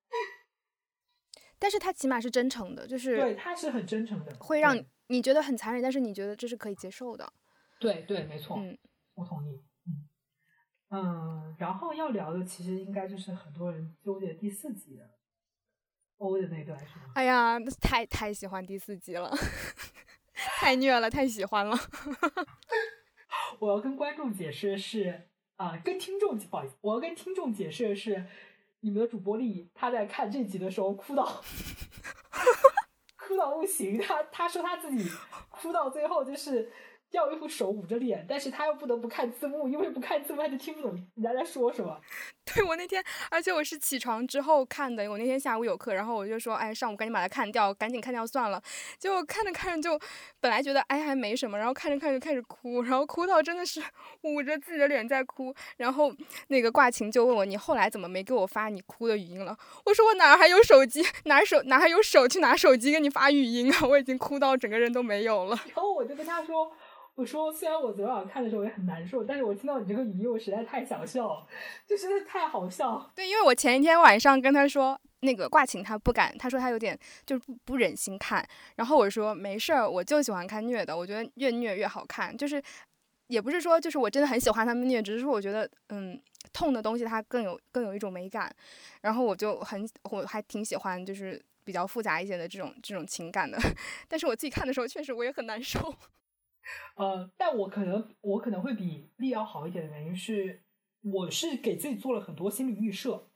[1.59, 4.75] 但是他起码是真诚的，就是对他是很真诚的，会让
[5.07, 7.31] 你觉得很残忍，但是你觉得这是可以接受的。
[7.79, 8.77] 对对，没错，嗯，
[9.13, 10.09] 我同意，嗯
[10.89, 15.09] 嗯，然后要聊的其实应该就是很多人纠结第四集的
[16.17, 17.11] 欧的那段，是吗？
[17.15, 19.31] 哎呀，太太喜欢第四集了，
[20.33, 21.77] 太虐了，太喜欢了。
[23.59, 25.27] 我要跟观众解释是。
[25.61, 28.25] 啊，跟听众不好意思，我要跟听众解释的是，
[28.79, 31.43] 你们的主播丽，她在看这集的时候哭到，
[33.15, 33.99] 哭到不行。
[34.01, 35.07] 她她说她自己
[35.51, 36.71] 哭到最后就是。
[37.11, 41.99] 要一副手捂着脸，但是她又不得不看字幕，因为不看字幕她就听不懂人家在说什么。
[42.53, 48.61] 对我那天，而且我是起床之后看的，我那天下午有课，然后我就说，哎，上午赶紧把它看掉，赶紧看掉算了。
[48.97, 49.99] 结果看着看着就，
[50.39, 53.81] 本来觉得哎还没什么，然后看着看着开始哭，然后哭到真的是
[54.23, 55.53] 捂着自己的脸在哭。
[55.77, 56.13] 然后
[56.47, 59.57] 那个挂琴就问我，你后来怎么没给我发你哭的语音了？
[59.85, 63.79] 我说我哪还有手机，哪手哪还有手去拿手机给你发语音啊？
[63.87, 65.59] 我已经哭到整个人都没有了。
[65.73, 66.71] 然后我就跟他说。
[67.15, 71.45] 我说，虽然我昨天晚上看的时候也很难受，但是我听到你这个语音，我实在太想笑，
[71.85, 73.11] 就真的太好笑。
[73.15, 78.43] 对，因为我前一天晚上跟他说那个挂琴，他不敢，他说他有点就是不不忍心看。
[78.77, 82.35] 然后我说没事儿，我就喜欢看虐的，我觉得越虐越好看。
[82.35, 82.63] 就是
[83.27, 86.19] 也不是说就是我真的很喜欢他们虐，只是说我觉得嗯
[86.53, 88.49] 痛的东西它更有更有一种美感。
[89.01, 93.59] 然后我就很我还挺喜欢就是比较复杂一些的这种这种情感的。
[94.07, 95.93] 但是我自己看的时候，确实我也很难受。
[96.95, 100.61] 呃，但我可能我可能会比力要好一点的原因是，
[101.01, 103.27] 我是给自己做了很多心理预设，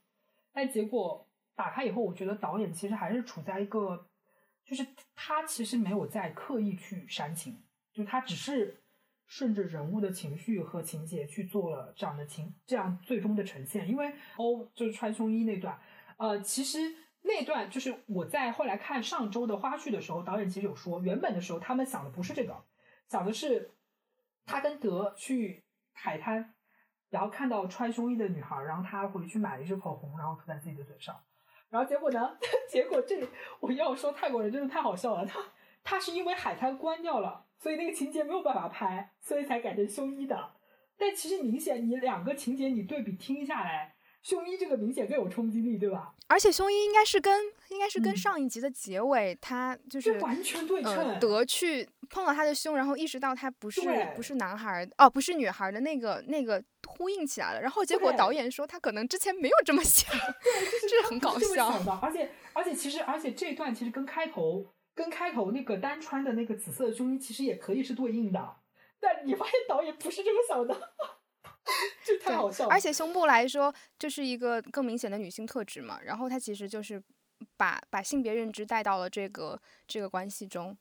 [0.52, 4.08] 但结果打开以后，我觉得导演其实还是处在一个，
[4.64, 7.62] 就是他其实没有在刻意去煽情，
[7.92, 8.82] 就他只是
[9.26, 13.88] 顺着人物的情绪和情节去做了这样的情这样最终的呈现。
[13.88, 15.76] 因为哦，就是穿胸衣那段，
[16.18, 16.78] 呃，其实
[17.22, 22.62] 那段就是我在后来看上周的花絮的时候，导演其实有说，原本的时候他们想的不是这个。
[23.08, 23.74] 讲的是
[24.44, 26.54] 他跟德去海滩，
[27.10, 31.18] 然后看到穿胸衣的女孩，然后他回去买了一支口红，然后涂在自己的嘴上，
[31.70, 32.36] 然后结果呢？
[32.70, 33.26] 结果这
[33.60, 35.40] 我要说泰国人真的太好笑了，他
[35.82, 40.52] 他是因为海滩关掉了，所以那个情节没有办法拍，所以才改成胸衣的。
[40.96, 43.95] 但其实明显你两个情节你对比听下来。
[44.26, 46.12] 胸衣这个明显更有冲击力，对吧？
[46.26, 51.16] 而且胸衣应该是跟应该是跟上一集的结尾，他就是完全对称。
[51.20, 53.82] 德去碰到他的胸，然后意识到他不是
[54.16, 57.60] 不是男孩哦，不是女孩的那个那个呼应起来了。
[57.60, 60.10] 然后结果导演说他可能之前没有这么想，
[60.42, 61.68] 对 这是很搞笑。
[62.02, 68.56] 而且而且其实而且这段其实跟开头跟开头那个单穿的那个紫色的胸衣其实也可以是对应的，
[68.98, 70.94] 但你发现导演不是这么想的。
[72.04, 77.02] 这太好笑了，而且胸部来说这是一个更明显的女性特质嘛，然后它其实就是
[77.56, 80.76] 把把性别认知带到了这个这个关系中，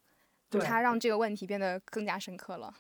[0.50, 2.74] 就它让这个问题变得更加深刻了。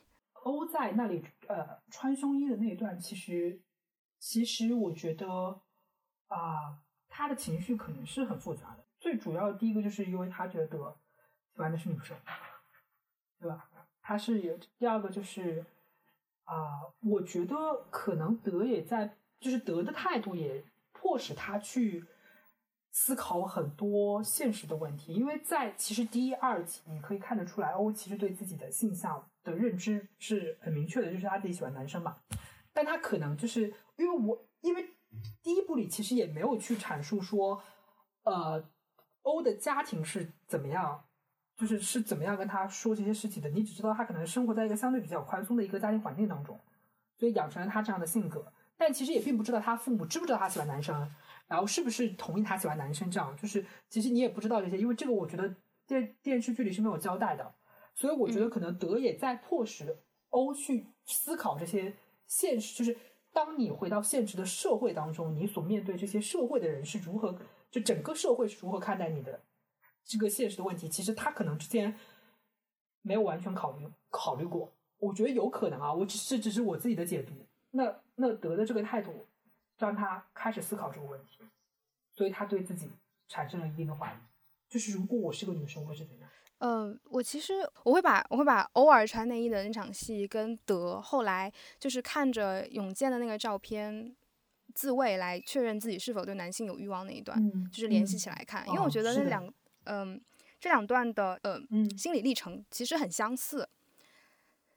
[0.43, 3.59] 欧在那里呃穿胸衣的那一段，其实
[4.19, 5.61] 其实我觉得
[6.27, 6.77] 啊，
[7.09, 8.85] 他的情绪可能是很复杂的。
[8.99, 10.97] 最主要的第一个就是因为他觉得
[11.53, 12.15] 喜欢的是女生，
[13.39, 13.67] 对吧？
[14.01, 15.65] 他是有第二个就是
[16.45, 17.55] 啊、我觉得
[17.89, 22.05] 可能德也在，就是德的态度也迫使他去
[22.91, 32.17] 思考很多现实的问题，因为在其实第一、二集你可以看得出来，欧其实对自己的性向的认知是很明确的，就是他自己喜欢男生嘛。
[32.71, 34.89] 但他可能就是因为我因为
[35.41, 37.61] 第一部里其实也没有去阐述说，
[38.23, 38.63] 呃，
[39.23, 41.05] 欧的家庭是怎么样，
[41.57, 43.49] 就是是怎么样跟他说这些事情的。
[43.49, 46.59] 你只知道他可能生活在一个相对比较宽松的一个家庭环境当中，
[47.17, 48.51] 所以养成了他这样的性格。
[48.77, 51.09] 但其实也并不知道他父母知不知道他喜欢男生，
[51.47, 55.55] 然后是不是同意他喜欢男生，这样就是其实你也不知道这些，因为这个我觉得
[55.87, 57.55] 电电视剧里是没有交代的，
[57.93, 59.97] 所以我觉得可能德也在迫使
[60.31, 61.93] 欧去思考这些
[62.27, 62.97] 现实，就是
[63.31, 67.39] 当你回到现实的社会当中，你所面对这些社会的人是如何，
[67.71, 69.39] 就整个社会是如何看待你的
[70.05, 71.97] 这个现实的问题，其实他可能之前
[73.01, 77.33] 没有完全考虑考虑过，我觉得有可能啊，我只是只是我自己的解读。
[77.71, 79.25] 那那德的这个态度
[79.77, 81.39] 让他开始思考这个问题，
[82.13, 82.89] 所以他对自己
[83.27, 84.17] 产生了一定的怀疑，
[84.69, 86.29] 就是如果我是个女生会是怎样？
[86.59, 94.15] 嗯，我其实我会把我会把偶尔穿内衣的那场戏跟德后来就是看着永健的那个照片
[94.73, 99.53] 自慰来确认自己是否对男性有欲望那一段，嗯就是联系起来看，因为我觉得那两
[99.85, 100.21] 嗯
[100.59, 103.67] 这两段的呃嗯心理历程其实很相似，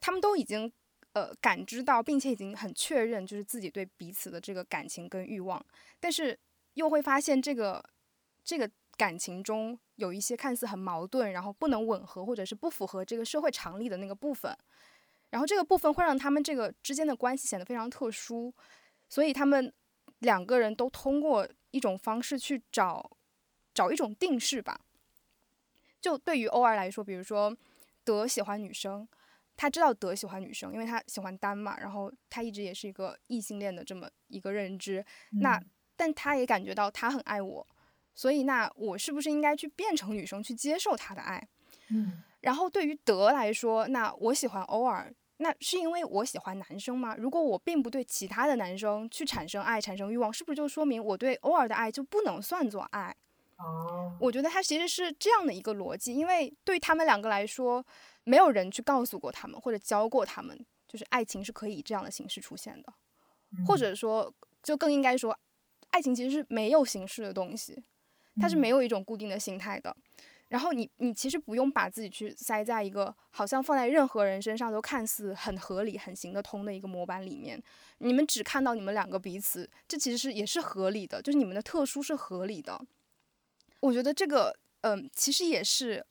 [0.00, 0.70] 他们都已经
[1.12, 5.64] 呃感知到，并且已经很确认，就是自己对彼此的这个感情跟欲望，
[5.98, 6.38] 但是
[6.74, 7.82] 又会发现这个
[8.44, 14.54] 这个感情中有一些看似很矛盾，然后不能吻合，或者是不符合这个社会常理的那个部分，
[15.30, 18.52] 然后这个部分会让他们这个之间的关系显得非常特殊，
[19.08, 19.72] 所以他们
[20.18, 23.10] 两个人都通过一种方式去找
[23.72, 24.80] 找一种定式吧。
[26.00, 27.56] 就对于欧儿来说，比如说
[28.04, 29.06] 德喜欢女生，
[29.56, 35.04] 他知道德喜欢女生，因为他喜欢丹嘛，然后他一直也是一个异性恋的这么一个认知。
[35.40, 35.60] 那
[35.96, 37.66] 但他也感觉到他很爱我，
[38.14, 41.48] 所以那我是不是应该去变成女生去接受他的爱？
[41.90, 47.16] 嗯然后对于德来说，那我喜欢欧尔，那是因为我喜欢男生吗？
[47.16, 53.16] 如果我并不对其他的男生去产生爱、产生欲望，是不是就说明我对偶尔的爱就不能算作爱？
[53.58, 57.84] 哦，我觉得他其实是这样的一个逻辑，因为对他们两个来说，
[58.24, 62.92] 没有人去告诉过他们或者教过他们，就是爱情是可以以这样的形式出现的，
[63.66, 64.32] 或者说，
[64.62, 65.36] 就更应该说，
[65.90, 67.82] 爱情其实是没有形式的东西，
[68.40, 69.96] 它是没有一种固定的形态的。
[70.48, 77.62] 然后你你其实不用把自己去塞在一个好像放在任何人身上都看似很合理、很行得通的一个模板里面，
[77.98, 82.80] 你们只看到你们两个彼此，这其实是也是合理的，就是你们的特殊是合理的。
[83.80, 86.04] 我觉得这个，嗯、其实也是，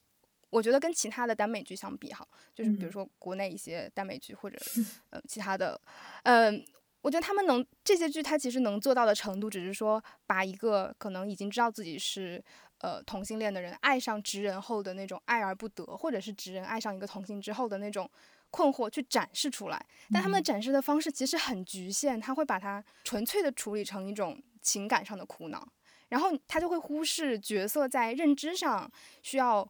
[0.49, 4.57] 我觉得跟其他的耽美剧相比，哈，就是比如嗯说国内一些耽美剧或者
[5.11, 5.79] 呃其他的，
[6.23, 6.65] 嗯、
[7.01, 12.43] 我觉得他们能这些剧，它其实能做到的程度，只是说把一个可能已经知道自己是
[12.79, 18.09] 呃同性恋的人爱上直人后的那种爱而不得，或者是直人爱上一个同性之后的那种
[18.49, 19.85] 困惑去展示出来。
[20.11, 25.67] 但他们展示的方式其实很局限，他会把它纯粹的处理成一种情感上的苦恼，
[26.09, 28.89] 然后他就会忽视角色在认知上
[29.21, 29.67] 需要，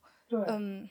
[0.48, 0.88] 嗯，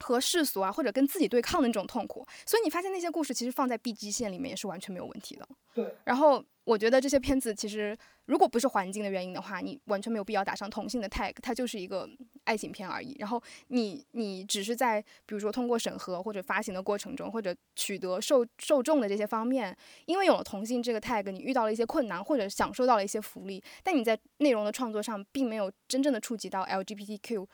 [0.00, 2.26] 和世俗啊，或者跟自己对抗的那种痛苦。
[2.46, 5.48] 所以你发现那些故事其实放在 B G 线里面也是完全没有问题的。
[5.74, 7.96] 对，然后我觉得这些片子其实
[8.26, 12.08] 如果不是环境的原因的话，你完全没有必要打上同性的 tag，它就是一个
[12.44, 13.16] 爱情片而已。
[13.20, 19.76] 然后你你只是在比如说通过审核或者发行的过程中，或者取得受受众的这些方面，
[20.06, 27.46] 因为有了同性这个 tag，你遇到了一些困难或者享受到了一些福利，但你在内容的创作上并没有真正的触及到 LGBTQ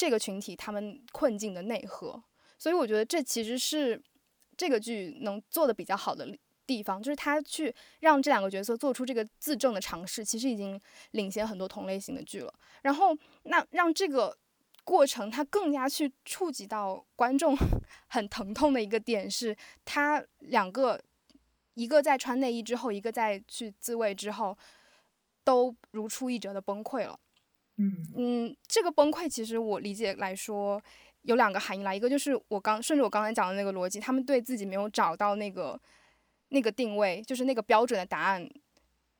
[0.00, 2.22] 这个群体他们困境的内核。
[2.56, 4.02] 所以我觉得这其实是
[4.56, 6.34] 这个剧能做的比较好的
[6.66, 10.80] 地方，就是他去让这两个角色做出这个自证的尝试，其实已经
[11.10, 12.54] 领先很多同类型的剧了。
[12.80, 14.34] 然后那让这个
[14.84, 17.54] 过程它更加去触及到观众
[18.08, 20.98] 很疼痛的一个点是，他两个
[21.74, 24.56] 一个在穿内衣之后，一个在去自慰之后，
[25.44, 27.20] 都如出一辙的崩溃了。
[27.82, 30.78] 嗯嗯，这个崩溃其实我理解来说
[31.22, 35.80] 有两个含义啦，一个就是我刚顺着我刚才讲的那个逻辑，他们对自己没有找到那个
[36.50, 38.46] 那个定位，就是那个标准的答案，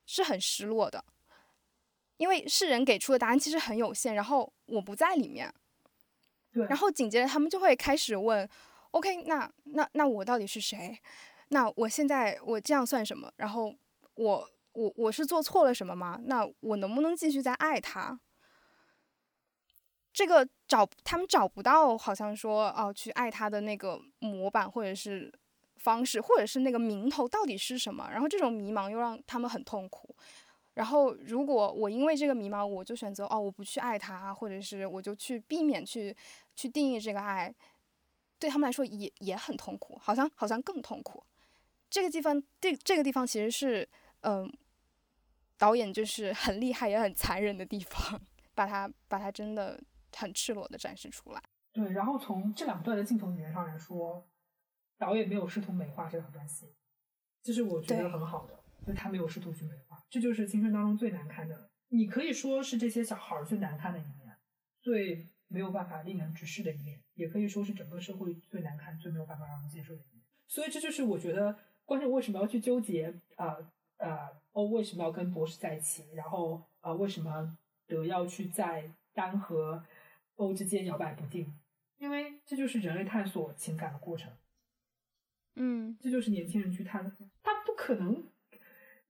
[0.05, 1.03] 是很失落的，
[2.19, 5.51] 因为世人给出的答案其实很有限，然后我不在里面，
[6.53, 8.47] 对，然后紧接着他们就会开始问
[8.91, 10.99] ，OK，那那那我到底是谁？
[11.49, 13.33] 那我现在我这样算什么？
[13.37, 13.75] 然后
[14.17, 16.21] 我我我是做错了什么吗？
[16.25, 18.21] 那我能不能继续再爱他？
[20.13, 25.33] 这个找他们找不到，好像说哦，去爱他的那个模板或者是
[25.77, 28.09] 方式，或者是那个名头到底是什么？
[28.11, 30.15] 然后这种迷茫又让他们很痛苦。
[30.75, 36.17] 然后如果我因为这个迷茫，我就选择哦，我不去爱他，或者是我就去避免去
[36.57, 37.55] 去定义这个爱，
[38.39, 41.23] 对他们来说也也很痛苦，好像好像更痛苦。
[41.89, 43.89] 这个地方，这这个地方其实是
[44.23, 44.51] 嗯，
[45.57, 48.21] 导演就是很厉害也很残忍的地方，
[48.55, 49.81] 把他把他真的。
[50.17, 51.43] 很赤裸的展示出来。
[51.73, 54.29] 对，然后从这两段的镜头语言上来说，
[54.99, 56.75] 导演没有试图美化这两段戏，
[57.45, 61.71] 这是我觉得很好的，就他没有试图去美化，这就是青春当中最难看的。
[61.91, 64.37] 你可以说是这些小孩最难看的一面，
[64.83, 70.25] 最没有办法令人直视的一面，也可以说是整个社会最难看、最没有办法让人接受的一面。
[70.49, 73.57] 所以这就是我觉得观众为什么要去纠结啊
[73.99, 77.57] 啊欧为什么要跟博士在一起，然后啊为什么
[77.87, 79.85] 德要去在丹和。
[80.41, 81.55] 欧之间摇摆不定，
[81.99, 84.33] 因为这就是人类探索情感的过程。
[85.57, 88.25] 嗯，这就是年轻人去探索，他不可能，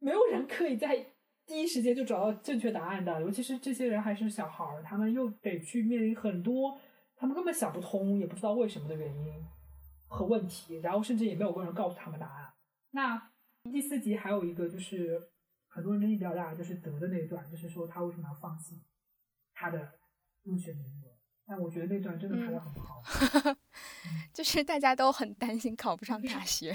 [0.01, 1.07] 没有人可以在
[1.47, 3.21] 第一时间就找到正确答案的。
[3.21, 6.81] 尤其是这些人还是小孩儿，他们又得去面临很多
[7.15, 9.47] 他们根本想不通、也不知道为什么的原因
[10.09, 12.53] 和问题，然后甚至也没有个人告诉他们答案。
[12.91, 13.31] 那
[13.71, 15.31] 第四集还有一个就是
[15.69, 18.83] 很多人争议比较大，就是德的那一段，就是说他为什么要放弃
[19.55, 19.93] 他的
[20.43, 21.10] 入学名额。
[21.51, 23.03] 但我觉得那段真的拍的很好，
[24.33, 26.71] 就是大家都很担心考不上大学，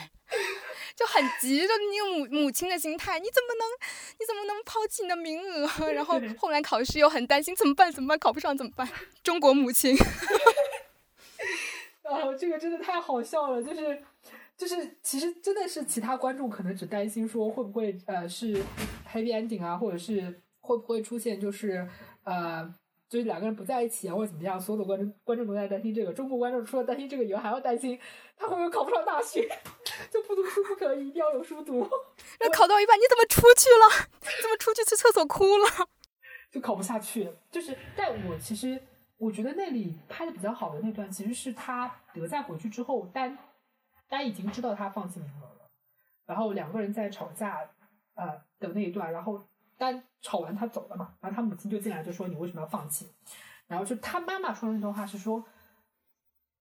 [0.94, 3.66] 就很急的那个母母亲的心态，你怎么能
[4.20, 5.66] 你怎么能抛弃你的名额？
[5.94, 7.90] 然后后来考试又很担心，怎么办？
[7.90, 8.20] 怎么办？
[8.20, 8.86] 考不上怎么办？
[9.24, 9.96] 中国母亲，
[12.04, 14.04] 啊，这个真的太好笑了，就是
[14.58, 18.62] 就是其实真的是其他观众可能只担心说会不会呃是
[19.10, 21.88] happy ending 啊，或者是会不会出现就是
[22.26, 22.76] 呃。
[23.16, 26.12] 就是两个人不在一起啊，或者怎么样，所有的观众观众都在担心这个。
[26.12, 27.98] 中国观众除了担心这个以外，还要担心
[28.36, 29.48] 他会不会考不上大学，
[30.12, 31.88] 就不读书不可以，一定要有书读。
[32.42, 34.10] 那考到一半，你怎么出去了？
[34.20, 35.88] 怎么出去去厕所哭了？
[36.52, 37.32] 就考不下去。
[37.50, 38.84] 就是，但我其实
[39.18, 43.38] 我觉得那里拍的比较好的那段，其实是他德在回去之后，丹
[44.10, 45.70] 丹已经知道他放弃名额了，
[46.26, 47.62] 然后两个人在吵架
[48.16, 49.42] 呃的那一段，然后。
[49.78, 53.12] 但吵完他走了嘛，然后他母亲就进来就说你为什么要放弃？
[53.68, 55.44] 然后就他妈妈说的那段话是说，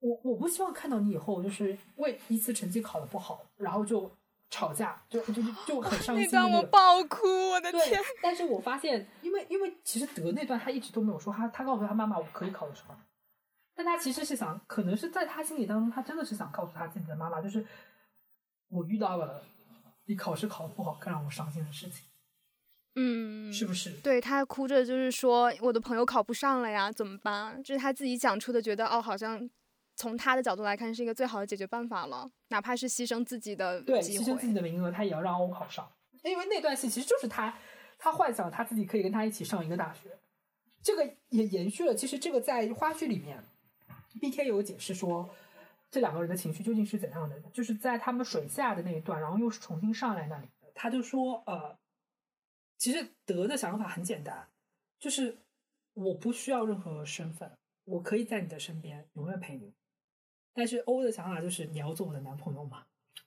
[0.00, 4.10] 我我不希望看到你以后就是为一次成绩考的不好，然后就
[4.50, 6.24] 吵架，就就就很伤心。
[6.32, 8.00] 那段我爆哭，我的天！
[8.22, 12.86] 但是我发现，因为因为其实德那段他一直都没有说，他他告诉他妈妈我可以考得上，
[13.74, 17.66] 但他其实是想，可能是在他心里当中，他真的是想告诉他自己的妈妈，就是
[18.68, 19.44] 我遇到了
[20.06, 22.06] 比考试考得不好更让我伤心的事情。
[22.96, 23.90] 嗯，是不是？
[24.02, 27.60] 对他哭着就是说，我的朋友考不上了呀，怎么办？
[27.62, 29.50] 这是他自己讲出的，觉得哦，好像
[29.96, 35.90] 从他的角度来看是一个最好的解决办法了，哪怕是牺牲自己的对，牺牲自己的名额，他也要让欧考上。
[36.22, 37.58] 因为那段戏其实就是他，
[37.98, 40.16] 他幻想他自己可以跟他一起上一个大学，
[40.80, 41.94] 这个也延续了。
[41.94, 43.42] 其实这个在花絮里面
[44.20, 45.28] ，B K 有解释说，
[45.90, 47.40] 这两个人的情绪究竟是怎样的？
[47.52, 51.76] 就是在他们水下的那一段，然后又是重新上来那里，他就说呃。
[52.84, 54.46] 其实德的想法很简单，
[55.00, 55.38] 就是
[55.94, 57.50] 我不需要任何身份，
[57.86, 59.72] 我可以在你的身边永远陪你。
[60.52, 62.84] 但是欧的想法就是你要做我的男朋友嘛，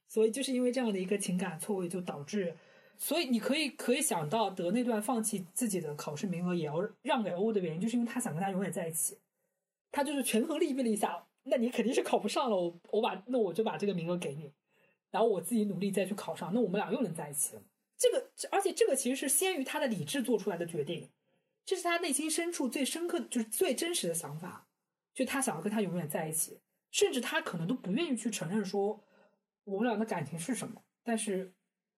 [0.08, 2.56] 所以就是因为这样的一个情感错位，就导致，
[3.00, 9.18] 所以你可以可以想到德那段放弃自己的考试名额也要让给欧的原因，就是因为他想跟他永远在一起。
[9.92, 14.54] 他就是权衡利弊了一下，那你肯定是考不上了，我我把那我就把这个名额给你，
[15.10, 17.64] 然后我自己努力再去考上，那我们俩又能在一起了。
[17.98, 21.10] 这个，而且这个其实是先于他的理智做出来的决定，
[21.66, 24.68] 这是他内心深处最深刻、就是最真实的想法，
[25.14, 29.04] 就他想要跟他永远在一起，甚至他可能都不愿意去承认说
[29.64, 31.54] 我们俩的感情是什么，但是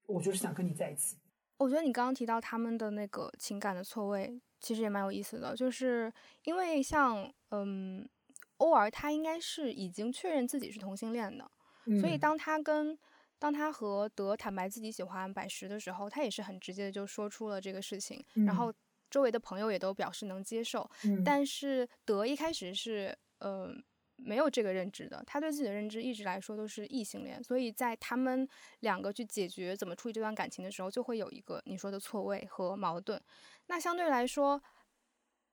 [0.06, 1.18] 我就是想跟你在一起。
[1.58, 6.12] 我觉得你刚刚提到他们的那个情感的错位，其实也蛮有意思的，就是
[6.44, 8.08] 因为像嗯，
[8.56, 11.52] 欧儿他应该是已经确认自己是同性恋的，
[12.00, 12.98] 所以当他跟
[13.40, 18.72] 当他和德坦白自己喜欢百石的时候，他也是很直接的就说出了这个事情，然后
[19.10, 20.88] 周围的朋友也都表示能接受。
[21.24, 23.74] 但是德一开始是呃
[24.18, 28.48] 没有这个认知的，他对自己的认知一直来说都是异性恋，所以在他们
[28.82, 33.20] 两个去解决怎么处理这段感情的时候，就会有一个你说的错位和矛盾。
[33.68, 34.62] 那相对来说。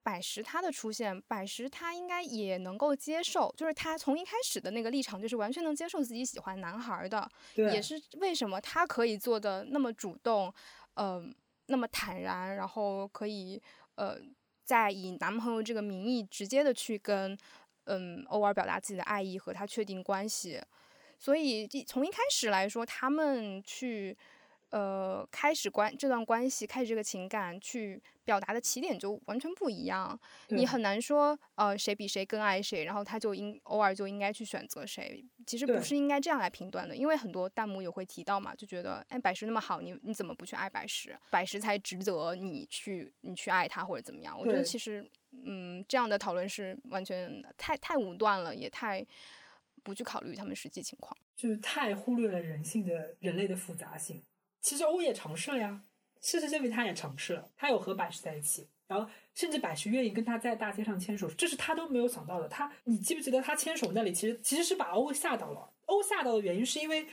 [0.06, 10.54] 百石他的出现，百石他应该也能够接受，就是他从一开始的那个立场就是完全能接受自己喜欢男孩的，也是为什么他可以做的那么主动，
[10.94, 11.20] 呃
[11.66, 13.60] 那么坦然，然后可以
[13.96, 14.16] 呃
[14.64, 17.36] 在以男朋友这个名义直接的去跟
[17.86, 20.62] 嗯偶尔表达自己的爱意和他确定关系。
[21.18, 24.16] 所以从一开始来说，他们去。
[24.70, 30.18] 呃，开始关这段关系，开始这个情感，去表达的起点就完全不一样。
[30.48, 35.24] 你很难说，呃，谁比谁更爱谁，然后他就应偶尔就应该去选择谁。
[35.46, 41.16] 其实不是应该这样来评断的，因为很多弹幕也会提到嘛，就觉得，哎，百石那么好，你你怎么不去爱百石？
[41.30, 44.36] 百石才值得你去你去爱他或者怎么样？
[44.36, 45.08] 我觉得其实，
[45.44, 49.06] 嗯，这样的讨论是完全太太武断了，也太
[49.84, 54.20] 不去考虑他们实际情况，就是太忽略了人性的人类的复杂性。
[54.66, 55.80] 其实欧也尝试了呀，
[56.20, 62.48] 事实证明他也尝试了，他有和百石在一起，然后甚至百石愿意跟他在大街上牵手，这是他都没有想到的。
[62.48, 65.72] 他，你记不记得他牵手那里，其实其实是把欧吓到了。
[65.84, 67.06] 欧吓到的原因是因为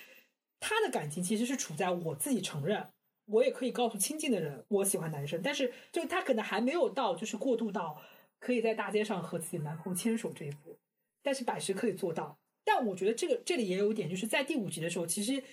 [0.59, 2.87] 他的感情其实是处在我自己承认，
[3.25, 8.01] 我也可以告诉亲近的人我喜欢男生，但是就他可能还没有到就是过渡到
[8.39, 10.75] 可以在大街上和自己男朋友牵手这一步，
[11.21, 12.35] 但是百石可以做到。
[12.65, 15.43] 但我觉得这个这里也有点，就是在第五集的时候，其实。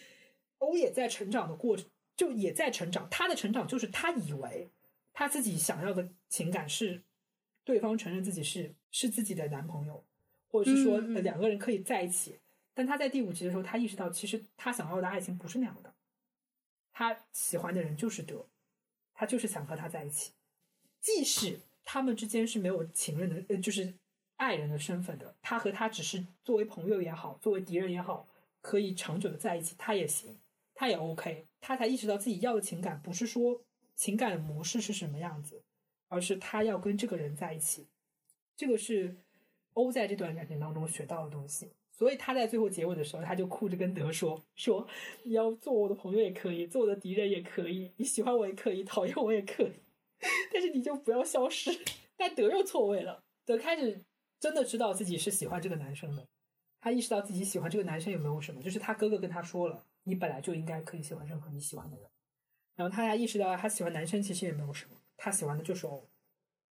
[0.60, 1.84] 欧也在成长的过程，
[2.16, 3.06] 就也在成长。
[3.10, 4.70] 他的成长就是他以为
[5.12, 7.02] 他自己想要的情感是
[7.64, 10.04] 对方承认自己是是自己的男朋友，
[10.48, 12.38] 或者是说两个人可以在一起。
[12.72, 15.92] 但他在第五集的时候，他意识到其实他想要的爱情不是那样的。
[16.92, 18.46] 他喜欢的人就是德，
[19.12, 20.32] 他就是想和他在一起。
[21.00, 23.94] 即使他们之间是没有情人的，呃，就是
[24.36, 28.28] 爱人的身份的，他和他只是作为朋友也好，作为敌人也好，
[28.60, 30.38] 可以长久的在一起，他也行。
[30.80, 33.60] 他也 OK，他才意识到自己要的情感不是说
[33.94, 35.62] 情感模式是什么样子，
[36.08, 37.86] 而是他要跟这个人在一起。
[38.56, 39.14] 这个是
[39.74, 41.68] 欧在这段感情当中学到的东西。
[41.92, 44.88] 所以他在最后结尾的时候，他就哭着跟德说：“说
[45.22, 49.72] 你要做我的朋友也可以，做我的敌人也可以，你喜欢我也可以，讨厌我也可以，
[50.50, 51.78] 但是你就不要消失。”
[52.16, 54.00] 但德又错位了，德开始
[54.38, 56.26] 真的知道自己是喜欢这个男生的，
[56.80, 59.84] 他意识到自己喜欢这个男生也没有什么，就是他哥哥跟他说了。
[60.04, 62.10] 你本来就应该可以喜欢任何你喜欢的人，
[62.74, 66.08] 然后他还意识到他喜欢男生其实也没有什么，他喜欢的就是欧，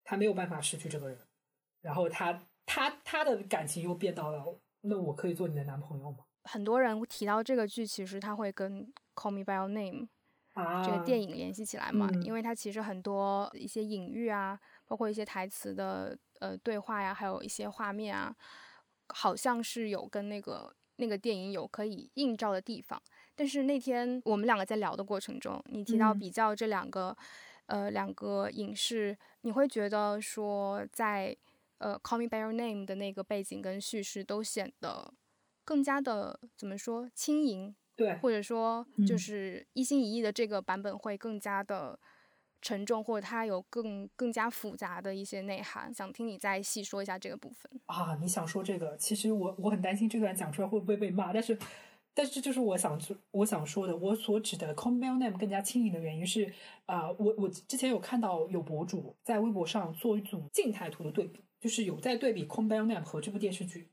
[0.03, 1.19] 他没有办法失去这个人，
[1.81, 6.19] 然后他他他的感情又变到了，那我可以做你的男朋友吗？
[6.45, 10.09] 很多人提到这个剧，其实他会跟《Call Me by Your Name》
[10.85, 18.35] 这个电影联系起来嘛，因为它其实很多一些隐喻啊，包括一些台词的呃对话呀，还有一些画面啊，
[19.09, 20.75] 好像是有跟那个。
[20.97, 23.01] 那个电影有可以映照的地方，
[23.35, 27.17] 但是那天我们两个在聊的过程中，你提到比较这两个，
[27.67, 31.37] 呃，两个影视，你会觉得说，在
[31.79, 35.13] 呃《Call Me by Your Name》的那个背景跟叙事都显得
[35.65, 41.99] 更加的怎么说轻盈，对，或者说就是一心一意的这个版本会更加的。
[42.63, 48.17] 沉重，或者它有更更加复杂的一些内涵，想听你再细说一下这个部分啊！
[48.21, 51.59] 你想说这个，其实我我很担心这段讲出来会不会被骂，但是
[52.15, 53.01] 但是就是我想
[53.33, 56.53] 我想说的，我所指的 “come back name” 更加轻盈的原因是
[56.87, 63.89] 啊，我我之前有看到有博主在微博上做一组静态图的对比，就是有在对比 “come back name” 和这部电视剧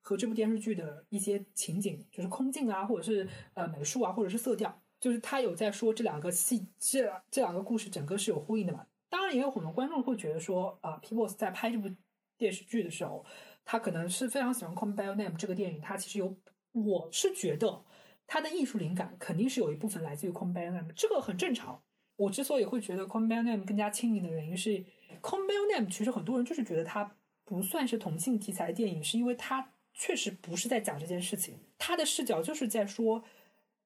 [0.00, 4.80] 和这部电视剧的一些情景，就是空镜啊，或者是呃美术啊，或者是色调。
[5.00, 8.86] 就是他有在说这两个戏，这这两个故事整个是有呼应的嘛？
[9.08, 11.88] 当然也有很多观众会觉得说，啊 p e o p l e 在拍这部
[12.36, 13.24] 电视剧的时候，
[13.64, 16.36] 他可能是非常喜欢《Call Me by Your Name》这个电影，他其实有，
[16.72, 17.84] 我是觉得
[18.26, 21.82] 他的艺术灵感肯定是有一部分来自于《Call Me by Your Name》，这个很正常。
[22.16, 24.70] 我之所以会觉得《Call Me by Your Name》更加轻盈的原因是，
[25.22, 33.24] 《Call Me by Your Name》其实很多人就是觉得它不算是同性题材电影，是因为它确实不是在讲这件事情，它的视角就是在说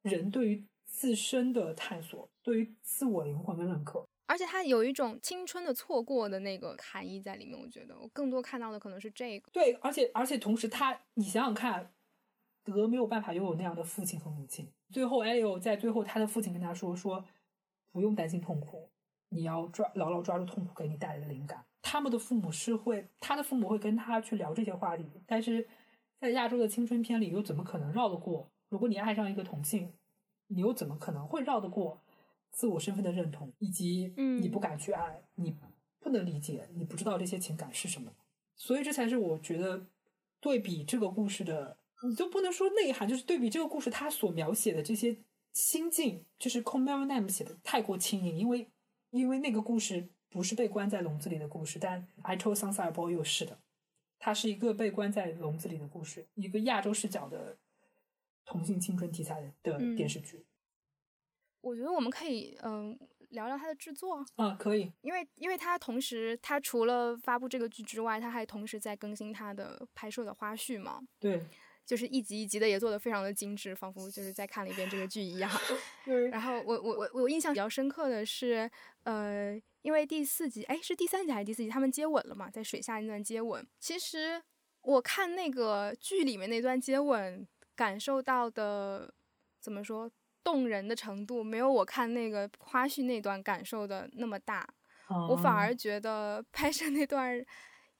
[0.02, 0.64] 人对于。
[0.92, 7.58] 自身的探索，对于自我灵魂的认可，而且他有一种青春的错过的那个含义在里面。
[7.58, 9.50] 我觉得我更多看到的可能是这个。
[9.50, 11.92] 对，而且而且同时，他你想想看，
[12.62, 14.70] 德没有办法拥有那样的父亲和母亲。
[14.90, 17.24] 最后，艾利欧在最后，他的父亲跟他说：“说
[17.90, 18.90] 不用担心痛苦，
[19.30, 25.66] 你要抓牢牢抓住痛苦给你带来的灵感。”他们的父母是会，他的父母会跟他去聊这些话题，但是
[26.20, 28.52] 在亚洲的青春片里，又怎么可能绕得过？
[28.68, 29.90] 如果你爱上一个同性。
[30.48, 32.00] 你又怎么可能会绕得过
[32.50, 35.56] 自我身份的认同，以及你不敢去爱，你
[36.00, 38.12] 不能理解，你不知道这些情感是什么？
[38.56, 39.86] 所以这才是我觉得
[40.40, 45.16] 对比这个故事的，你就不能说内涵，就是对比这个故事它所描写的这些
[45.54, 48.68] 心境，就是《c o m e r n a m e 写的太过轻盈，因为
[49.10, 53.58] 因为那个故事不是被关在笼子里的故事，但《I Told Sunset Boy》又是的，
[54.18, 57.56] 它是一个被关在笼子里的故事，一个亚洲视角的。
[58.44, 60.46] 同性青春题材的电视剧，
[61.60, 62.98] 我觉得我们可以嗯、
[63.30, 71.44] 聊聊它的制作，啊，可以，因为因为它同时它除了发布这个剧之外，它还同时在更新它的拍摄的花絮嘛，对。
[71.84, 75.50] 就是一集一集的也做的非常的精致，仿佛就是在看了一遍这个剧一样。
[76.06, 78.70] 对，然后我我我我印象比较深刻的是，
[79.02, 81.68] 呃，因为第四集，哎，是第三集还是第四集？
[81.68, 83.66] 他们接吻了嘛，在水下那段接吻。
[83.80, 84.40] 其实
[84.82, 89.12] 我看那个剧里面那段接吻，感受到的
[89.60, 90.10] 怎么说
[90.44, 94.66] 动人的程度，没有我看那个花絮那段感受的那么大。
[95.28, 97.44] 我反嗯而觉得拍摄那段儿，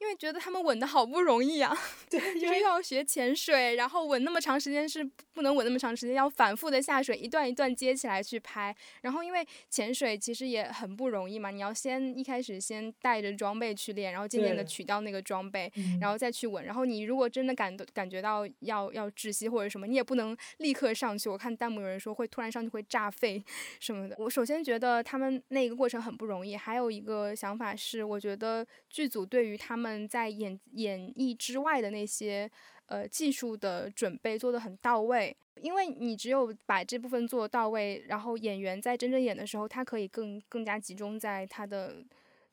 [0.03, 1.73] 因为觉得他们稳的好不容易啊，
[2.11, 8.75] 对，就是要学潜水，然后稳那么长时间是不能稳那么长时间，要反复的下水，一段一段接起来去拍。
[9.03, 16.65] 然后因为潜水其实也很不容易嘛，你要先一开始先带着装备去练，然后渐渐的取掉那个装备，嗯然后再去稳。
[16.65, 21.29] 然后你如果真的感感觉到要要窒息或者什么，你也不能立刻上去。
[21.29, 23.41] 我看弹幕有人说会突然上去会炸肺
[23.79, 24.17] 什么的。
[24.19, 32.51] 我首先觉得他们那个过程很不容易，还有一个想法是，我觉得剧组对于他们在演演绎之外的那些
[32.87, 35.37] 呃技术的准备做得很到位。
[35.61, 41.97] 因为你只有把这部分做到位，然后演员在真正演的时候，他可以更更加集中在他的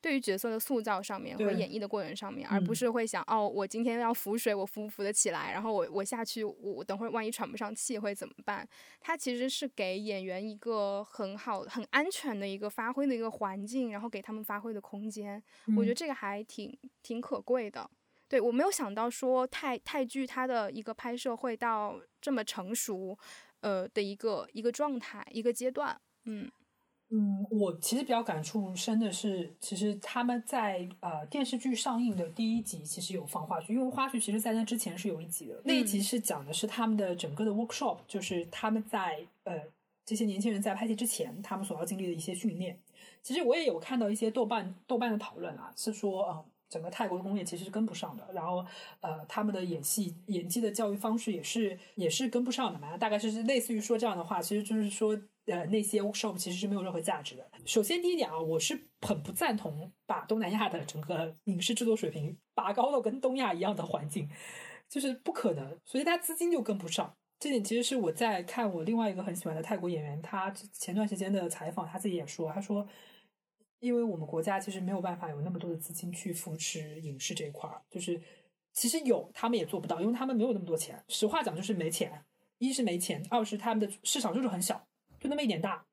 [0.00, 5.52] 对于角色的塑造上面和演绎的过程上面，而不嗯是会想哦，我今天要浮水，我浮不浮得起来？
[5.52, 8.66] 然后我我下去，我我等会儿万一喘不上气会怎么办？
[9.00, 15.42] 它其实是给演员一个很好、很安全的一个发挥的一个环境，然后给他们发挥的空间。
[15.76, 17.88] 我觉得嗯这个还挺挺可贵的。
[18.28, 23.18] 对我没有想到说泰泰剧它的一个拍摄会到这么成熟，
[23.60, 26.00] 呃的一个一个状态一个阶段。
[26.24, 26.50] 嗯
[27.12, 36.02] 嗯，我其实比较感触深的是，其实他们在呃电视剧上映的第一集其实有放花絮，因为花絮其实在那之前是有一集的，那一集嗯。
[36.02, 39.60] 是讲的是他们的整个的 workshop，就是他们在呃
[40.06, 42.78] 这些年轻人在拍戏之前，他们所要经历的一些训练。
[43.22, 48.64] 其实我也有看到一些豆瓣豆瓣的讨论啊，是说呃整个泰国的工业其实是跟不上的，然后
[49.00, 55.20] 呃他们的演戏演技的教育方式也是也是跟不上的嘛，大概是类似于说这样的话，其实就是说
[55.50, 57.50] 呃那些 workshop 其实是没有任何价值的。
[57.66, 64.28] 首先第一点啊，我是很不赞同把东南亚的整个影视制作水平拔高到跟东亚一样的环境，
[64.88, 67.14] 就是不可能，所以他资金就跟不上。
[67.38, 72.86] 这点其实是我在看我另外一个很喜欢的泰国演员，他前段时间的采访，他自己也说，他说，
[73.78, 78.20] 因为我们国家其实没有办法有那么多的资金去扶持影视这一块儿，就是
[78.74, 81.02] 其实有，他们也做不到，因为他们没有那么多钱。
[81.08, 82.22] 实话讲，就是没钱，
[82.58, 84.86] 一是没钱，二是他们的市场就是很小，
[85.20, 85.86] 就那么一点大。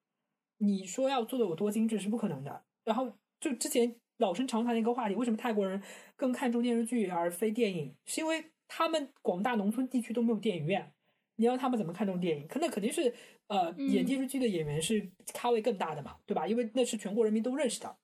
[0.58, 2.64] 你说要做的有多精致是不可能的。
[2.84, 5.80] 然后就之前老生常谈的一个话题，为什么泰国人
[6.16, 7.94] 更看重电视剧而非电影？
[8.06, 10.92] 是因为他们广大农村地区都没有电影院，
[11.36, 12.48] 你让他们怎么看重电影？
[12.48, 13.14] 可那肯定是
[13.48, 16.48] 呃，嗯演电视剧的演员是咖位更大的嘛，对吧？
[16.48, 17.96] 因为那是全国人民都认识的。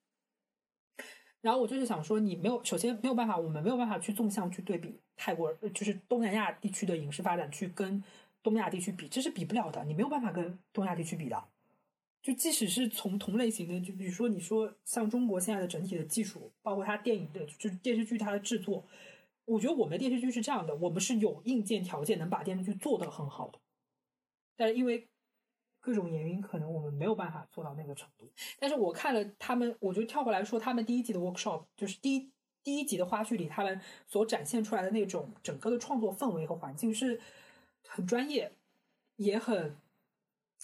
[1.41, 8.01] 然后我就是想说，你没有，首先没有办法，我们没有办法去纵向去对比泰国，呃就是东南亚地区的影视发展去跟
[8.44, 11.44] 东亚地区比，这是比不了的，你没有办法跟东亚地区比的。
[12.22, 18.86] 就即使是从同类型的，就比如说你说像中国现在的整体的技术，包括它电影的，就是电视剧它的制作，
[19.46, 23.60] 我觉得我们的电视剧是这样的，我们是有硬件条件能把电视剧做得很好的，
[24.56, 25.10] 但是因为
[25.82, 28.32] 各种原因，可能我们没有办法做到那个程度。
[28.58, 32.32] 但是我看了他们，我就跳回来说，他们第一集的 workshop，就是第一
[32.64, 37.20] 第一集的花絮里，他们所展现出来的那种整个的创作氛围和环境是
[37.94, 38.52] 很专业，
[39.18, 39.78] 也很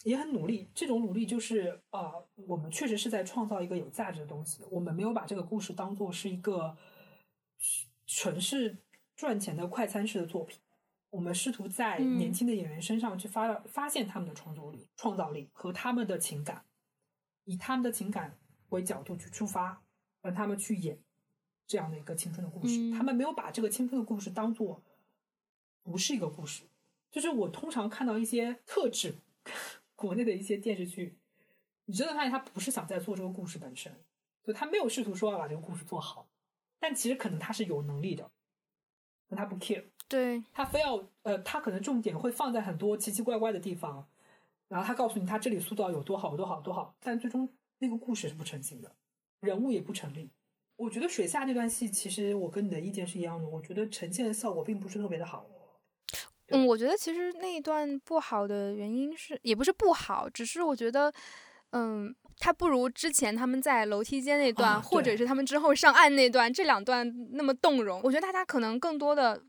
[0.03, 0.67] 也很努力。
[0.73, 4.63] 这种努力就是啊、呃我们确实是在创造一个有价值的东西。
[4.71, 6.75] 我们没有把这个故事当做是一个
[8.07, 8.77] 纯是
[9.15, 10.59] 赚钱的快餐式的作品。
[11.11, 16.65] 我们试图在嗯年轻的演员身上去发、发现他们的创作力、创造力和他们的情感，
[17.45, 18.37] 以他们的情感
[18.69, 19.83] 为角度去出发，
[20.21, 20.99] 让他们去演
[21.67, 22.79] 这样的一个青春的故事。
[22.79, 24.81] 嗯他们没有把这个青春的故事当做
[25.83, 26.63] 不是一个故事。
[27.11, 29.15] 就是我通常看到一些特指
[29.95, 31.15] 国内的一些电视剧，
[31.85, 33.93] 你真的发现他不是想在做这个故事本身，
[34.43, 36.27] 就他没有试图说要把这个故事做好，
[36.79, 38.29] 但其实可能他是有能力的，
[39.27, 39.83] 但他不 care。
[40.07, 44.07] 对，他非要呃，他可能重点会放在很多奇奇怪怪的地方，
[44.67, 47.47] 然后他告诉你他这里塑造有多好有多好多好，但最终
[47.77, 48.95] 那个故事是不成型的，
[49.41, 50.29] 人物也不成立。
[50.77, 55.45] 我觉得水下那段戏，其实我跟你的意见是一样的，我觉得呈现的效果并不是特别的好。
[56.51, 61.11] 嗯，我觉得其实那一段不好的原因是，也不是不好，只是我觉得，
[61.71, 68.01] 嗯，它不如之前他们在楼梯间那段，啊或者是他们之后上岸那段，这两段那么动容。
[68.03, 69.41] 我觉得大家可能更多的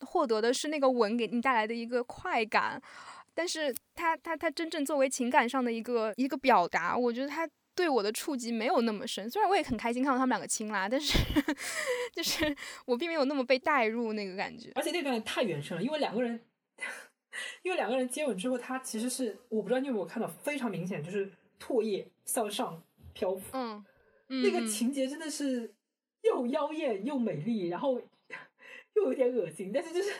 [0.00, 2.80] 获得的是那个吻给你带来的一个快感。
[3.34, 7.46] 但是他他他真正作为情感上的一个一个表达，我觉得它
[7.76, 9.30] 对我的触及没有那么深。
[9.30, 11.18] 虽然我也很开心看到他们两个亲啦，但是
[12.12, 12.56] 就是
[12.86, 14.72] 我并没有那么被带入那个感觉。
[14.74, 16.40] 而且那段太原生了，因为两个人，
[17.62, 23.84] 因为两个人接吻之后，他其实是我不知道你有没有看到，非常明显就是唾液向上漂浮，嗯，
[24.28, 25.74] 那个嗯情节真的是
[26.22, 28.00] 又妖艳又美丽，然后
[28.96, 30.10] 又有点恶心，但是就是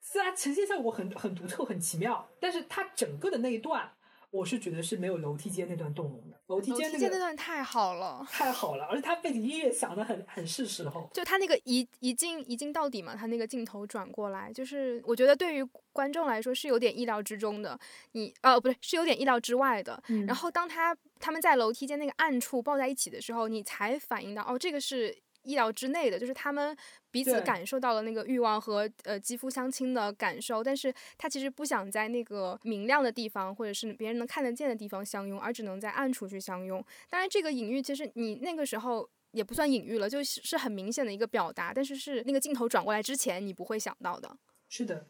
[0.00, 3.95] 虽然呈现效果很很独特、很奇妙，但是它整个的那一段，
[4.30, 6.38] 我是觉得是没有楼梯间那段动容的。
[6.48, 8.26] 楼梯间那个间那段太好了。
[8.30, 11.08] 太好了，而且它背景音乐响的很很是时候。
[11.12, 17.78] 就他那个一一镜一镜到底嘛，他那个镜头转过来，就是我觉得对于观众来说是有点意料之中的，
[18.12, 20.02] 你呃不对，是有点意料之外的。
[20.08, 25.16] 嗯然后当他他们在楼梯间那个暗处抱在一起的时候，你才反应到哦，这个是
[25.46, 26.76] 意料之内的，就是他们
[27.10, 36.84] 彼此感受到了那个欲望和呃肌肤相亲的感受，但是他其实不想在那个明亮的地方或者是别人能看得见的地方相拥，而只能在暗处去相拥。
[37.08, 39.08] 当然，这个隐喻其实你那个时候。
[39.32, 44.34] 也不算隐喻了，就是是很明显的一个表达，但是是那个镜头转过来之前你不会想到的。
[44.70, 45.08] 是的，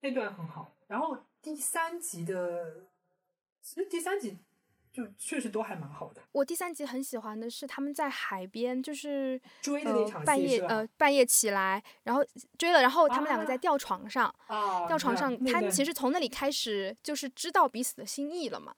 [0.00, 0.74] 那段很好。
[0.88, 2.86] 然后第三集的，
[3.62, 4.38] 其实第三集
[4.92, 6.22] 就确实都还蛮好的。
[6.32, 12.22] 我第三集很喜欢的是他们在海边，就是追的那场呃、半夜呃半夜起来，然后
[12.58, 18.74] 追了，然后他们两个在啊吊床上，啊，吊床上，他其实实从那里开始就是知道彼此的心意了嘛。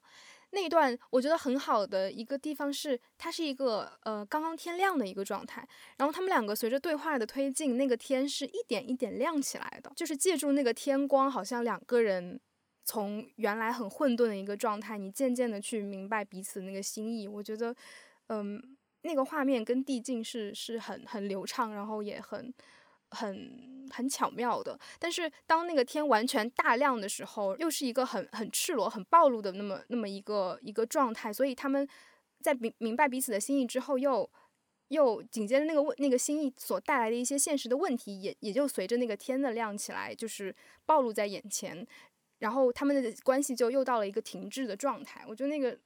[0.55, 12.39] 那一段我觉得很好的一个地方是，它是一个呃刚刚天亮的一个状态，然后他们两个随着对话的推进，那个天是一点一点亮起来的，就是借助那个天光，好像两个人
[12.85, 17.27] 从原来很混沌的一个状态，你渐渐的去明白彼此那个心意。
[17.27, 17.73] 我觉得，
[18.27, 18.61] 嗯，
[19.03, 22.53] 那个画面跟递进是是很很流畅，然后也很
[23.11, 24.77] 很很巧妙的。
[24.99, 31.87] 但是当那个天完全大亮的时候，又是一个很很赤裸、很暴露的那么那么一个一个状态，所以他们
[32.41, 34.29] 在明明白彼此的心意之后，又
[34.89, 40.53] 又紧接着那个问那个心意所带来的一些现实的问题，也也就随着那个天的亮起来，就是
[40.85, 41.87] 暴露在眼前。
[42.43, 45.23] 然后他们的关系就又到了一个停滞的状态。
[45.29, 45.79] 我觉得那个，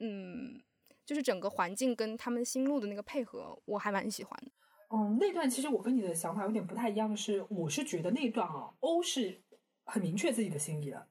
[0.00, 0.60] 嗯，
[1.06, 4.52] 就是整个环境跟他们心路的那个配合，我还蛮喜欢的。
[4.90, 9.40] 嗯，那段其实我跟你的想法有点不太一样的是，我是觉得那段啊，欧是
[9.86, 11.08] 很明确自己的心意的，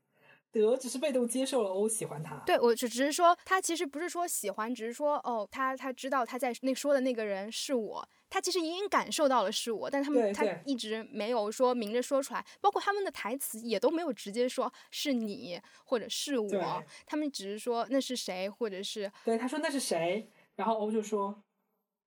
[0.52, 2.36] 德只是被动接受了欧喜欢他。
[2.46, 21.44] 对我只只是说，他其实不是说喜欢，只是说哦，他他知道他在那说的那个人是我，他其实隐隐感受到了是我，但他们他一直没有说明着说出来，包括他们的台词也都没有直接说是你或者是我，他们只是说那是谁，或者是对，他说那是谁，然后欧就说，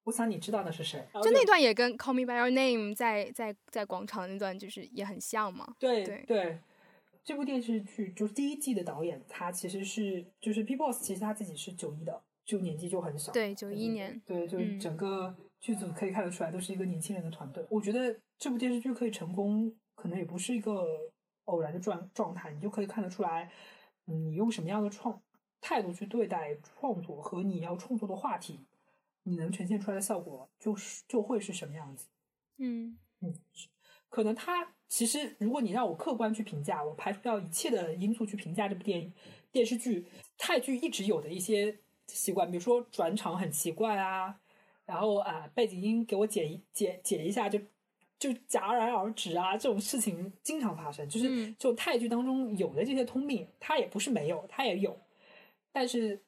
[0.04, 1.06] 我想你知道那是谁。
[1.22, 5.76] 就那段也跟《Call Me by Your Name 在》在在广场那段就是也很像嘛。
[5.78, 6.58] 对对对，
[7.22, 13.30] 这部电视剧就是第一季的导演，他其实是就是 P Boss，其实他自己是九一的，就年纪就很小。
[13.32, 17.64] 对九一年对，就整个剧组可以看得出来，都是一个年轻人的团队。
[17.70, 20.86] 我觉得这部电视剧可以成功，可能也不是一个
[21.44, 23.50] 偶然的状状态，你就可以看得出来，
[24.04, 25.18] 嗯，你用什么样的创
[25.62, 28.60] 态度去对待创作和你要创作的话题，
[29.22, 32.08] 你能呈现出来的效果就是就会是什么样子。
[32.58, 33.34] 嗯嗯，
[34.10, 39.10] 可能他其实，如果你让我客观去评价，我排除掉一切的因素去评价这部电影
[39.50, 40.06] 电视剧，
[40.36, 44.38] 泰剧一直有的一些习惯，比如说转场很奇怪啊，
[44.86, 47.58] 然后啊、背景音给我解一解解一下就
[48.18, 54.98] 就戛然而止啊，这种事情经常发生，就是嗯就泰剧当中有的这些通病，它也不是没有，它也有，
[55.72, 56.22] 但是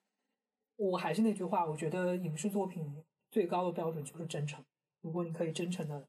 [0.77, 4.65] 我还是那句话，我觉得影视作品最高的标准就是真诚。
[5.01, 6.09] 如果你可以真诚的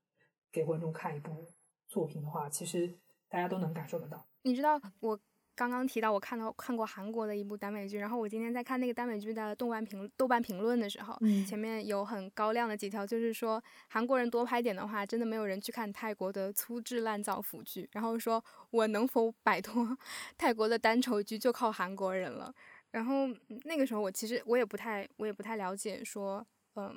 [0.51, 1.45] 给观众看一部
[1.87, 2.97] 作品的话，其实
[3.29, 4.25] 大家都能感受得到。
[4.41, 5.19] 你知道我
[5.57, 19.97] 刚刚提到我看到看过韩国的一部耽美剧，然后我今天在看那个耽美剧的豆瓣评豆瓣评论的时候，嗯前面有很高亮的几条，就是说韩国人多拍点的话，真的没有人去看泰国的粗制滥造腐剧，然后说我能否摆脱
[20.37, 22.53] 泰国的单丑剧，就靠韩国人了。
[22.91, 26.45] 然后嗯那个时候我其实我也不太我也不太了解说，
[26.75, 26.95] 嗯，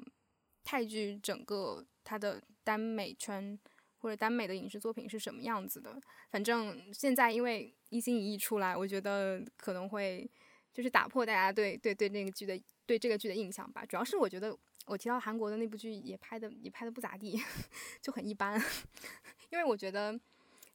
[0.63, 3.59] 泰剧整个它的耽美圈
[4.01, 6.01] 或者耽美的影视作品是什么样子的。
[6.31, 10.29] 反正现在因为一心一意出来，我觉得可能会
[10.73, 13.85] 就是打破大家对对对那个剧的对这个剧的印象吧。
[13.87, 17.41] 主要是我觉得我提到韩国的那部剧也拍的也拍的不咋地，
[18.03, 18.61] 就很一般。
[19.51, 20.19] 因为我觉得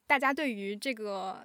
[0.05, 1.43] 大家对于这个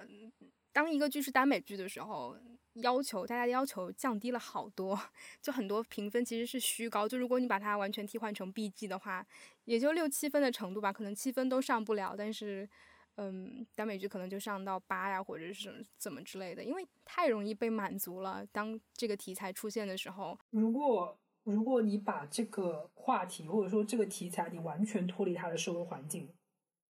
[0.71, 2.37] 当一个剧是耽美剧的时候，
[2.75, 4.97] 要求大家的要求降低了好多，
[5.41, 7.07] 就很多评分其实是虚高。
[7.07, 9.25] 就如果你把它完全替换成 B G 的话，
[9.65, 12.15] 也就六七分的程度吧，可能七分都上不了。
[12.17, 12.67] 但是，
[13.15, 18.45] 嗯，耽美剧可能就上到八呀，或者是怎么之类的，因为太容易被满足了。
[18.51, 26.29] 当这个题材出现的时候，如果如果你把这个话题或者说这个题材，你完全脱离它的社会环境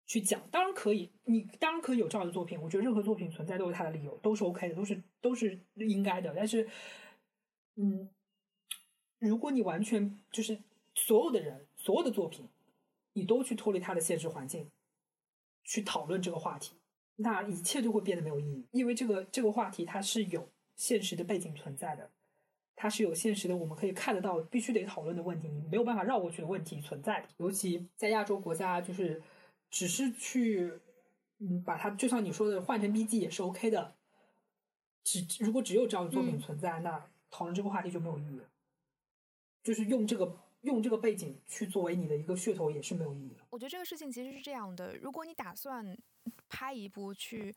[0.06, 2.60] 去讲，当然可以，你当然可以有这样的作品。
[2.60, 6.32] 我觉得任何作品存在都有它的理由，都是 OK 的，都是都是应该的。
[6.34, 6.66] 但是，
[7.76, 8.08] 嗯，
[9.18, 10.58] 如果你完全就是
[10.94, 12.48] 所有的人，所有的作品，
[13.18, 14.70] 你都去脱离它的现实环境。
[15.70, 16.76] 去讨论这个话题，
[17.16, 18.66] 那一切就会变得没有意义。
[18.70, 22.10] 因为这个这个话题它是有现实的背景存在的，
[22.74, 27.28] 它是有现实的我们可以看得到、必须得讨论的问题，你没有办法绕过去的问题存在的。
[27.36, 29.22] 尤其在亚洲国家，就是
[29.68, 30.72] 只是去
[31.36, 33.94] 嗯把它，就像你说的换成 B G 也是 OK 的。
[35.04, 38.48] 只如果只有这样的作品存在，那讨论这个话题就没有意义了。
[39.62, 40.34] 就是用这个。
[40.62, 43.44] 用这个背景去作为你的一个噱头也是没有意义的。
[43.50, 45.96] 我觉得这个事情其实是这样的：如果你打算
[46.48, 47.54] 拍一部去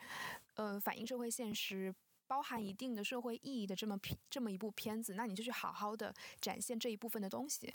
[0.53, 1.93] 呃反映社会现实、
[2.27, 7.73] 包含一定的社会意义的这么片这么一部片子，那你就去好好的展现这一部分的东西。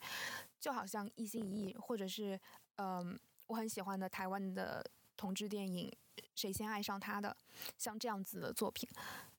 [0.60, 2.38] 就好像一心一意，或者是
[2.76, 3.18] 嗯
[3.48, 4.84] 我很喜欢的台湾的
[5.16, 5.90] 同志电影
[6.34, 7.36] 《谁先爱上他的》，
[7.76, 8.88] 像这样子的作品，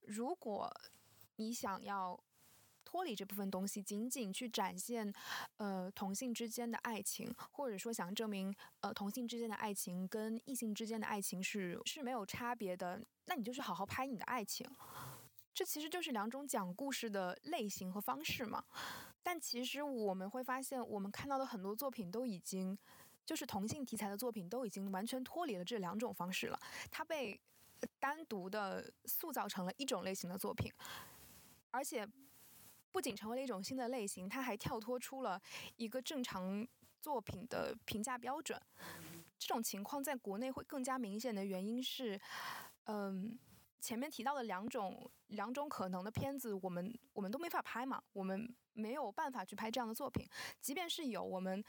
[0.01, 0.69] 如果
[1.37, 2.19] 你想要。
[2.87, 5.13] 脱离这部分东西，仅仅去展现，
[5.57, 14.65] 呃，同性之间的爱情，或者说想证明，呃，同性之间的爱情跟异性之间的爱情是是没有差别的，那你就是好好拍你的爱情。
[15.53, 18.63] 这其实就是两种讲故事的类型和方式嘛。
[19.21, 22.77] 但其实我们会发现，我们看到的很多作品都已经，
[23.25, 26.57] 就是同性题材的作品都已经完全脱离了这两种方式了。
[26.89, 27.37] 它被
[27.99, 30.71] 单独的塑造成了一种类型的作品，
[31.71, 32.07] 而且。
[32.97, 35.39] 不仅成为了一种新的类型，它还跳脱出了
[35.75, 36.67] 一个正常
[36.99, 38.59] 作品的评价标准。
[39.37, 42.19] 这种情况在国内会更加明显的原因是，
[42.85, 43.37] 嗯，
[43.79, 50.27] 前面提到的两种两种可能的片子，我们我们都没法拍嘛，我们没有办法去拍这样的作品。
[50.59, 51.63] 即便是有我们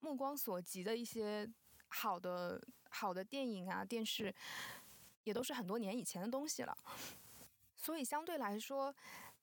[0.00, 1.50] 目光所及的一些
[1.88, 4.30] 好的好的电影啊电视，
[5.24, 6.76] 也都是很多年以前的东西了。
[7.74, 8.94] 所以相对来说。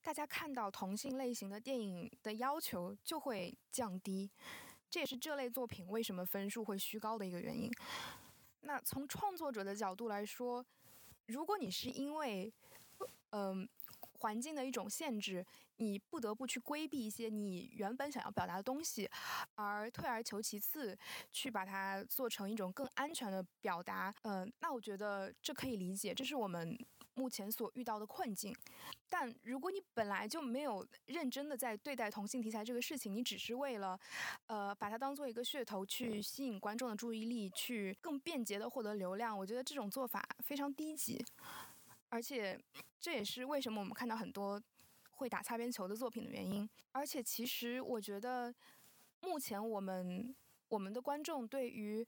[0.04, 4.30] 大家看到同性类型的电影的要求就会降低，
[4.90, 7.72] 这也是这类作品为什么分数会虚高的一个原因。
[8.62, 10.64] 那从创作者的角度来说，
[11.28, 12.54] 如果你是因为，
[13.30, 13.68] 嗯，
[14.20, 15.46] 环境的一种限制，
[15.78, 19.10] 你不得不去规避一些你原本想要表达的东西，
[19.56, 20.98] 而退而求其次
[21.32, 26.78] 去把它做成一种更安全的表达，嗯，那我觉得这可以理解，这是我们。
[27.16, 28.56] 目前所遇到的困境，
[29.10, 34.00] 但如果你本来就没有认真的在对待同性题材这个事情，你只是为了，
[34.48, 41.24] 呃，把它当做一个噱头去吸引观众的注意力，去更便捷的获得流量，我觉得这种做法非常低级，
[42.10, 42.60] 而且
[43.00, 44.62] 这也是为什么我们看到很多
[45.12, 46.68] 会打擦边球的作品的原因。
[46.92, 48.54] 而且其实我觉得，
[49.22, 50.36] 目前我们。
[50.74, 52.04] 我们的观众对于，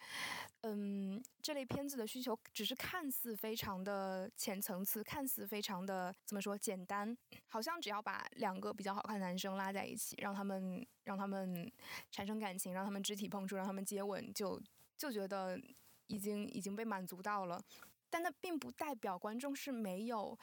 [0.62, 7.16] 嗯，这类片子的需求只是看似非常的浅层次，看似非常的怎么说简单，
[7.48, 11.72] 好像只要把两个比较好看的男生拉在一起，让他们让他们
[12.10, 14.60] 产生感情，让他们肢体碰触，让他们接吻，就
[14.98, 15.62] 就觉得
[16.08, 17.62] 已经已经被满足到了。
[18.10, 20.36] 但那并不代表观众是没有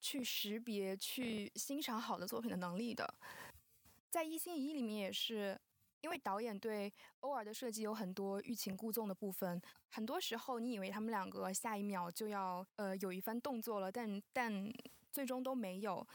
[0.00, 3.14] 去识别、去欣赏好的作品的能力的。
[4.10, 5.56] 在一心一意里面也是。
[6.06, 14.72] 因为导演对欧尔的设计有很多欲擒故纵的部分，很多时候你以为他们两个下一秒就要呃有一番动作了，但但
[15.10, 16.06] 最终都没有。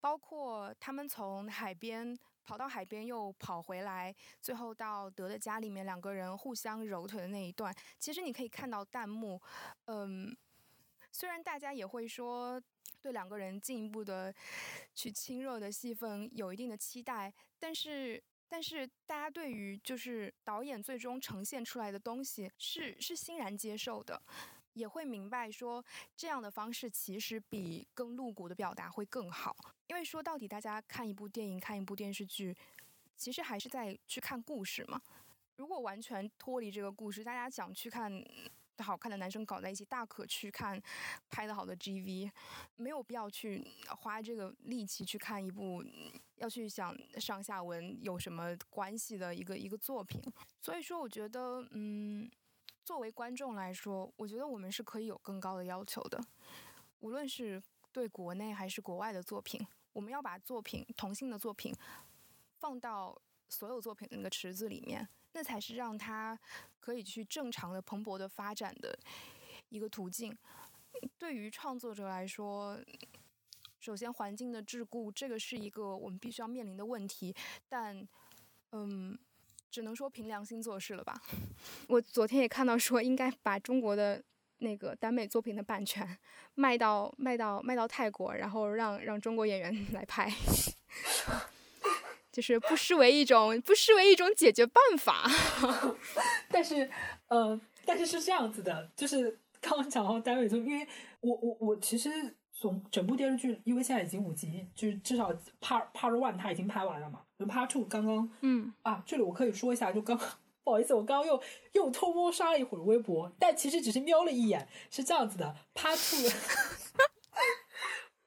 [0.00, 9.38] 包括他们从海边跑到海边又跑回来，最后到德的家里面两个人互相揉腿的那一段，其实你可以看到弹幕，
[9.84, 10.34] 嗯，
[11.12, 12.58] 虽然大家也会说
[13.02, 14.34] 对两个人进一步的
[14.94, 18.22] 去亲热的戏份有一定的期待，但是。
[18.54, 24.22] 但是大家对于就是导演最终呈现出来的东西是是欣然接受的，
[24.74, 25.84] 也会明白说
[26.16, 29.56] 这样的方式其实比更露骨的表达会更好。
[29.88, 32.56] 因为说到底，大家看一部电影、看一部电视剧，
[33.16, 35.02] 其实还是在去看故事嘛。
[35.56, 38.24] 如果完全脱离这个故事，大家想去看。
[38.82, 40.80] 好看的男生搞在一起，大可去看
[41.30, 42.30] 拍的好的 GV，
[42.76, 45.84] 没有必要去花这个力气去看一部
[46.36, 50.20] 要去想上下文有什么关系的一个一个作品。
[50.60, 52.30] 所以说，我觉得，嗯，
[52.84, 56.20] 作为观众来说，我觉得我们是可以有更高的要求的，
[57.00, 57.62] 无论是
[57.92, 61.72] 对国内还是国外的作品，我们要把作品同性的作品
[62.58, 63.16] 放到
[63.48, 65.08] 所有作品的那个池子里面。
[65.34, 66.38] 那才是让他
[66.80, 68.98] 可以去正常的蓬勃的发展的
[69.68, 70.36] 一个途径。
[71.18, 72.80] 对于创作者来说，
[73.80, 77.34] 首先环境的桎梏，这个是一个我们必须要面临的问题。
[77.68, 78.06] 但，
[78.70, 79.18] 嗯，
[79.70, 81.20] 只能说凭良心做事了吧。
[81.88, 84.22] 我昨天也看到说，应该把中国的
[84.58, 86.16] 那个耽美作品的版权
[86.54, 90.32] 卖到卖到卖到泰国，然后让让中国演员来拍，
[92.34, 95.24] 就是不失为一种不失为一种解决办法。
[96.50, 96.90] 但是，
[97.28, 99.38] 呃，但是是这样子的，就是。
[99.66, 100.86] 刚刚讲到单位，就因为
[101.20, 102.10] 我我我其实
[102.52, 116.28] 从整部电视剧，因为现在已经五集，就是至少 part part one 它已经拍完了嘛，就 part two 刚刚嗯啊，这里我可以说一下，就刚不好意思，我刚刚又又偷摸刷了一会儿微博，但其实只是瞄了一眼，是这样子的，part two，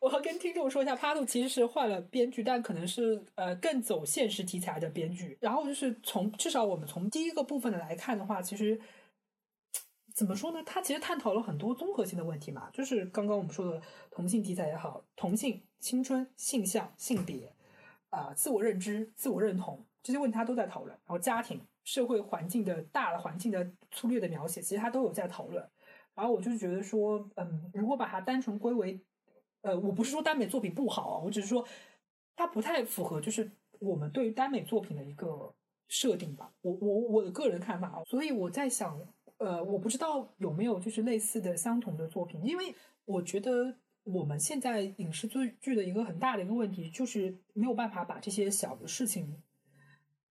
[0.08, 8.80] 我要跟听众说一下，part two 其实是换了编剧，但可能是呃更走现实题材的编剧，然后就是从至少我们从第一个部分的来看的话，其实。
[10.14, 10.64] 怎么说呢？
[10.66, 13.80] 他其实探讨了很多综合性的问题嘛，就是刚刚我们说的
[14.10, 17.54] 同性题材也好，同性、青春、性向、性别，
[18.10, 20.90] 啊，自我认知、自我认同这些问题他都在讨论。
[21.06, 25.64] 然后家庭、社会环境的大的环境的粗略的描写，其实他都有在讨论。
[26.16, 29.00] 然后我就觉得说，嗯，如果把它单纯归为，
[29.62, 31.68] 呃，我不是说耽美作品不好啊，我只是说
[32.36, 33.50] 它不太符合就是
[33.80, 35.54] 我们对于耽美作品的一个
[35.88, 36.52] 设定吧。
[36.62, 39.00] 我我我的个人看法啊，所以我在想。
[39.40, 42.74] 呃，我不知道有没有就是类似的相同的作品，因为
[43.06, 49.44] 我觉得我们现在影视剧剧的一个很大的一个问题就是没有办法把这些小的事情，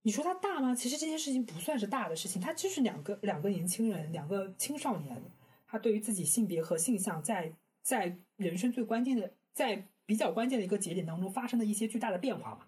[0.02, 0.74] 你说它大吗？
[0.74, 5.22] 其实这件事情不算是大的事情，它就是两个两个年轻人，两个青少年，
[5.68, 12.66] 他对于自己性别和性向在在人生最关键的，在比较关键的一个节点当中发生的一些巨大的变化嘛？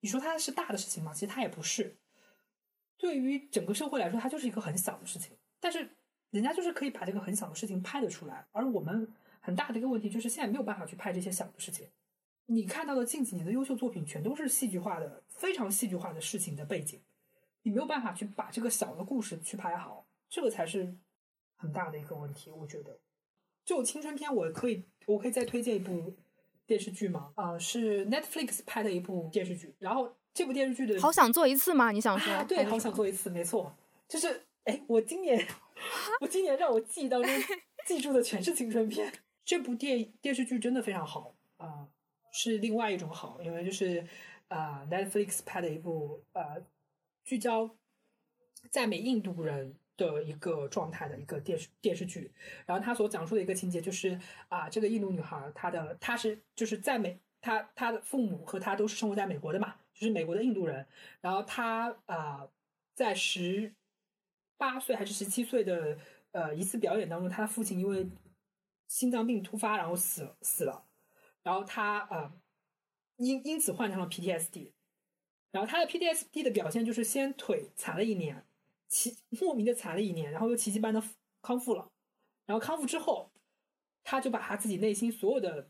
[0.00, 1.12] 你说它是大的事情吗？
[1.14, 1.96] 其实它也不是，
[2.96, 5.36] 对于整个社会来说，它就是一个很小的事情。
[5.60, 5.88] 但是
[6.30, 11.88] 人家就是可以把这个很小的事情拍得出来，而我们很大的一个问题就是现在没有办法去拍这些小的事情。
[12.46, 17.00] 你看到的近几年的优秀作品，全都是戏剧化的、非常戏剧化的事情的背景，
[17.62, 20.94] 你没有办法去把这个小的故事去拍好，这个才是
[21.56, 22.50] 很大的一个问题。
[22.50, 23.00] 我觉得，
[23.64, 26.14] 就青春片，我可以，我可以再推荐一部
[26.66, 27.32] 电视剧吗？
[27.36, 31.90] 啊，是 Netflix 拍的一部电视剧，然后这部电视剧的好想做一次吗？
[31.90, 32.44] 你想说？
[32.44, 33.74] 对，好想做一次，没错，
[34.08, 34.42] 就是。
[34.64, 35.46] 哎，我今年，
[36.22, 37.30] 我今年让我记忆当中
[37.84, 39.12] 记住的全是青春片。
[39.44, 41.86] 这部电电视剧真的非常好啊，
[42.32, 44.02] 是另外一种好，因为就是
[44.48, 46.64] 啊，Netflix 拍的一部呃，
[47.24, 47.76] 聚焦
[48.70, 52.30] 在美印度人的一个状态的一个电视电视剧。
[52.66, 54.18] 然后他所讲述的一个情节就是
[54.48, 60.86] 啊，这个印度女孩她的她是就是在美，她她的父母和她都是生活在美国的嘛，就是美国的印度人。
[61.20, 62.48] 然后她啊，
[62.94, 63.74] 在十。
[64.56, 65.98] 八岁还是十七岁的
[66.30, 68.08] 呃一次表演当中，他的父亲因为
[68.86, 70.86] 心脏病突发，然后死死了，
[71.42, 72.32] 然后他呃
[73.16, 74.70] 因因此患上了 PTSD，
[75.50, 78.46] 然后他的 PTSD 的表现就是先腿残了一年，
[78.94, 81.02] 奇莫名的残了一年，然后又奇迹般的
[81.42, 81.90] 康复了，
[82.46, 83.32] 然后康复之后，
[84.04, 85.68] 他就把他自己内心所有的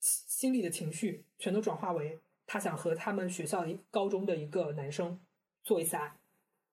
[0.00, 5.20] 心理的情绪全都转化为他想和他们学校一高中的一个男生
[5.62, 6.18] 做一次爱，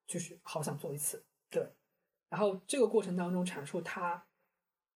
[0.07, 1.25] 就是好想做一次。
[1.49, 1.73] 对，
[2.29, 4.25] 然后这个过程当中阐述他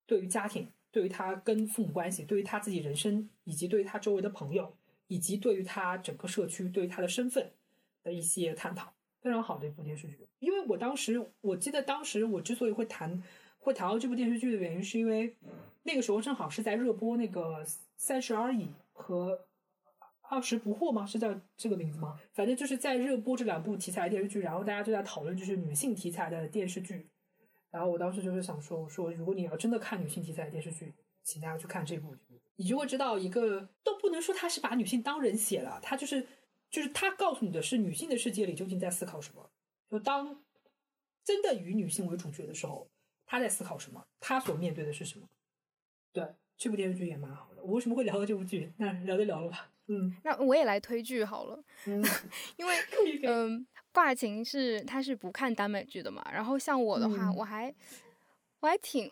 [0.05, 4.77] 对于家庭、对于他跟父母关系、对于他自己人生，以及对于他周围的朋友，
[5.07, 7.53] 以及对于他整个社区、对于他的身份
[8.01, 10.27] 的一些探讨，非常好的一部电视剧。
[10.39, 13.21] 因为我当时我记得当时我之所以会谈
[13.57, 15.35] 会谈到这部电视剧的原因，是因为
[15.83, 17.65] 那个时候正好是在热播那个
[17.97, 19.45] 《三十而已》和。
[20.31, 21.07] 二十不惑吗？
[21.07, 22.15] 是叫这个名字吗？
[22.33, 27.09] 反正就是在热播这两部题材电视剧，然后大家就在讨论就是女性题材的电视剧。
[27.71, 30.93] 然后我当时就是想说，我说如果你要真的看女性题材的电视剧，
[31.23, 32.15] 请大家去看这部，
[32.57, 36.23] 你就会知道一个都不能说他是把女性当人写了，他就是
[36.69, 39.49] 就是他告诉你的是女性的世界里究竟在思考什么。
[39.89, 40.43] 就当
[41.23, 42.89] 真的以女性为主角的时候，
[43.25, 44.05] 她在思考什么？
[44.19, 45.27] 她所面对的是什么？
[46.13, 47.63] 对，这部电视剧也蛮好的。
[47.63, 48.71] 我为什么会聊到这部剧？
[48.77, 49.71] 那聊就聊了吧。
[49.91, 52.03] 嗯，那我也来推剧好了， 嗯，
[52.57, 52.75] 因为
[53.23, 57.73] 嗯，挂琴是他是不看耽美剧的嘛，然后像我的话，我还
[58.59, 59.11] 我还挺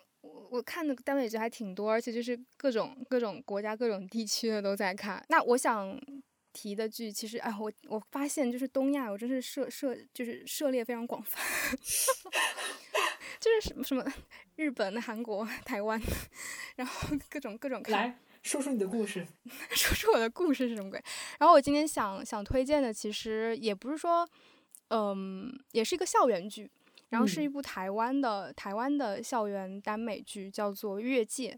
[0.51, 5.25] 我看的耽美剧还挺多，而且就是各种各种国家各种地区的都在看。
[5.29, 5.99] 那我想
[6.57, 11.39] 提的剧，其实哎，我我发现就是东亚，我真是涉涉就是涉猎非常广泛，
[13.39, 14.03] 就是什么什么
[14.55, 16.01] 日本、韩国、台湾，
[16.75, 18.19] 然后各种各种看。
[18.41, 19.27] 说说你的故事，
[19.69, 20.99] 说说我的故事是什么鬼？
[21.38, 24.27] 然后我今天想想推荐的，其实也不是说，
[24.89, 26.71] 嗯，也是一个校园剧，
[27.09, 31.51] 然后是一嗯部台湾的、台湾的校园耽美剧，叫做《越界》。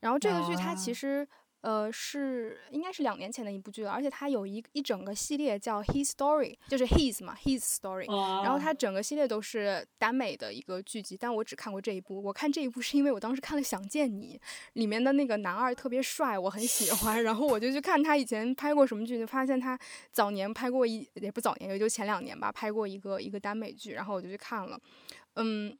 [0.00, 1.28] 然后这个剧它其啊实、
[1.66, 8.06] 呃是应该是两年前的一部剧了，而且它有一一整个系列叫 His Story，就是 His 嘛，His Story。
[8.06, 12.22] 然后啊它整个系列都是耽美的一个剧集，但我只看过这一部。
[12.22, 14.40] 我看这一部是因为我当时看了《想见你》，
[14.74, 19.76] 里面的那个男二特别帅，我很喜欢，然后我就去看他以前拍过什么剧，就发现他
[20.12, 24.78] 早年拍过一也不早年，也就前两年吧，拍过一个一个耽美剧，然后我就去看了。
[25.34, 25.76] 嗯，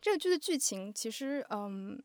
[0.00, 2.02] 这个剧的剧情其实嗯。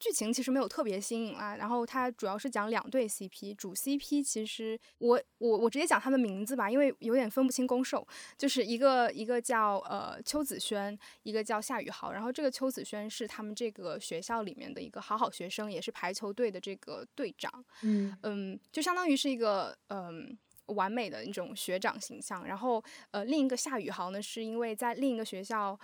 [0.00, 8.04] 剧情其实没有特别新颖啦，然后它主要是讲两对 CP，主 CP 其实我我我直接讲他们名字吧，因为有点分不清攻受。
[8.36, 12.10] 就是一个一个叫呃邱子轩，一个叫夏雨豪。
[12.12, 17.64] 然后这个邱子轩是他们这个学校里面的一个好好学生，也是排球队的这个队长。
[17.82, 20.36] 嗯嗯，就相当于是一个嗯。
[20.76, 25.76] 完美的那种学长形象，然后呃，另一个夏雨豪呢，是因为在另一个学校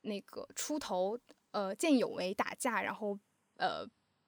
[0.00, 1.16] 那个出头，
[1.52, 3.16] 呃，见有为打架，然后
[3.56, 3.86] 呃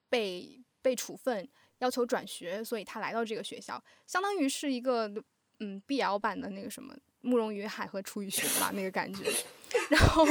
[0.08, 1.48] 被被处分，
[1.78, 5.10] 要求转学，所以他来到这个学校，相当于是一个
[5.60, 9.24] 嗯 BL 版的那个什么慕容云海和楚雨荨吧，那个感觉。
[9.90, 10.24] 然后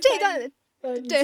[0.00, 1.22] 这一段呃对，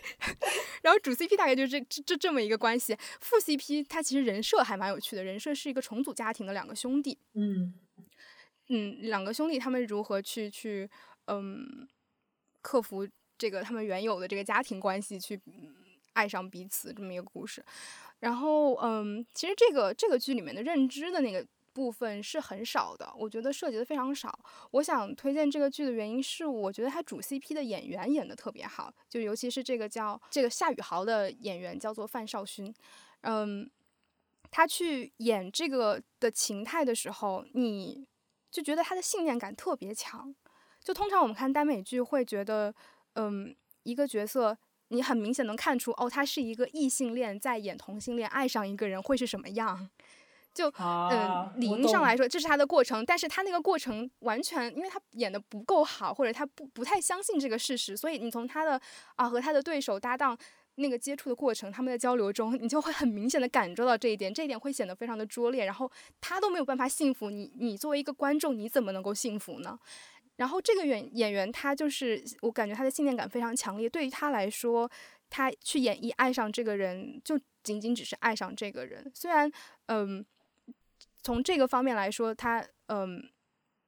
[0.82, 7.74] 然后主 CP 大概就是这这这这么一个关系，副 CP 他其实人设还蛮有趣的，人设是一个重组家庭的两个兄弟，嗯。
[8.68, 10.90] 嗯，两个兄弟他们如何去去
[11.26, 11.86] 嗯
[12.62, 13.08] 克服
[13.38, 15.72] 这个他们原有的这个家庭关系，去、嗯
[16.16, 17.64] 爱上彼此这么一个故事。
[18.20, 24.38] 然后嗯，其实这个这个剧里面的认知的那个部分是很少的，我觉得涉及的非常少。
[24.70, 32.74] 我想推荐这个剧的原因是，我觉得他主 CP 的演员演的特别好，就尤其是这个叫这个夏雨豪的演员叫做范少勋，
[33.20, 33.70] 嗯，
[34.50, 38.06] 他去演这个的情态的时候，你
[38.50, 40.34] 就觉得他的信念感特别强。
[40.82, 42.74] 就通常我们看耽美剧会觉得，
[43.16, 44.56] 嗯，一个角色
[44.88, 49.88] 你很明显能看出，哦，他是一个异性恋在演同性恋，爱上一个人会是什么样。
[50.54, 58.80] 就啊嗯，理应上来说，这是他的过程，但是他那个过程完全，因为他演的不够好，或者他不不太相信这个事实，所以你从他的
[59.16, 60.34] 啊和他的对手搭档
[60.76, 65.92] 那个接触的过程，他们的交流中，你就会很明显的感受到这一点，这一点会显得非常的拙劣，然后
[66.22, 69.78] 他都没有办法幸福你，你作为一个观众，你怎么能够幸福呢？
[70.36, 74.90] 然后这个演演员他就是，我感觉他的信念感非常强烈，对于他来说，
[75.28, 79.50] 他去演绎爱上这个人，就仅仅只是爱上这个人，虽然
[79.86, 80.24] 嗯。
[81.22, 83.28] 从这个方面来说，他嗯，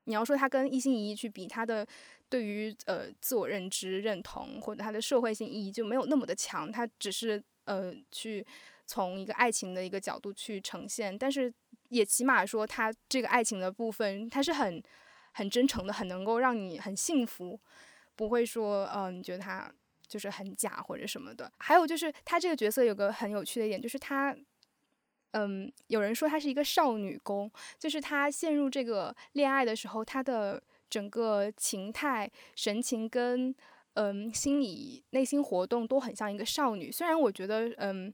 [0.06, 1.86] 你要说他跟一心一意去比，他的
[2.28, 8.44] 对于呃自我认知认同或者他的社会性意义就没有那么的强，他只是呃去
[8.86, 11.52] 从一个爱情的一个角度去呈现，但是
[11.90, 14.82] 也起码说他这个爱情的部分，他是很
[15.32, 17.58] 很真诚的，很能够让你很幸福，
[18.16, 19.72] 不会说呃你觉得他
[20.06, 21.50] 就是很假或者什么的。
[21.58, 24.36] 还有就是他这个角色有个很有趣的一点，就是他。
[25.32, 33.54] 嗯，有人说她是一个少女攻，就是她陷入这个恋爱的时候，她的整个情态、神情跟
[33.92, 36.90] 嗯心理、内心活动都很像一个少女。
[36.90, 38.12] 虽然我觉得，嗯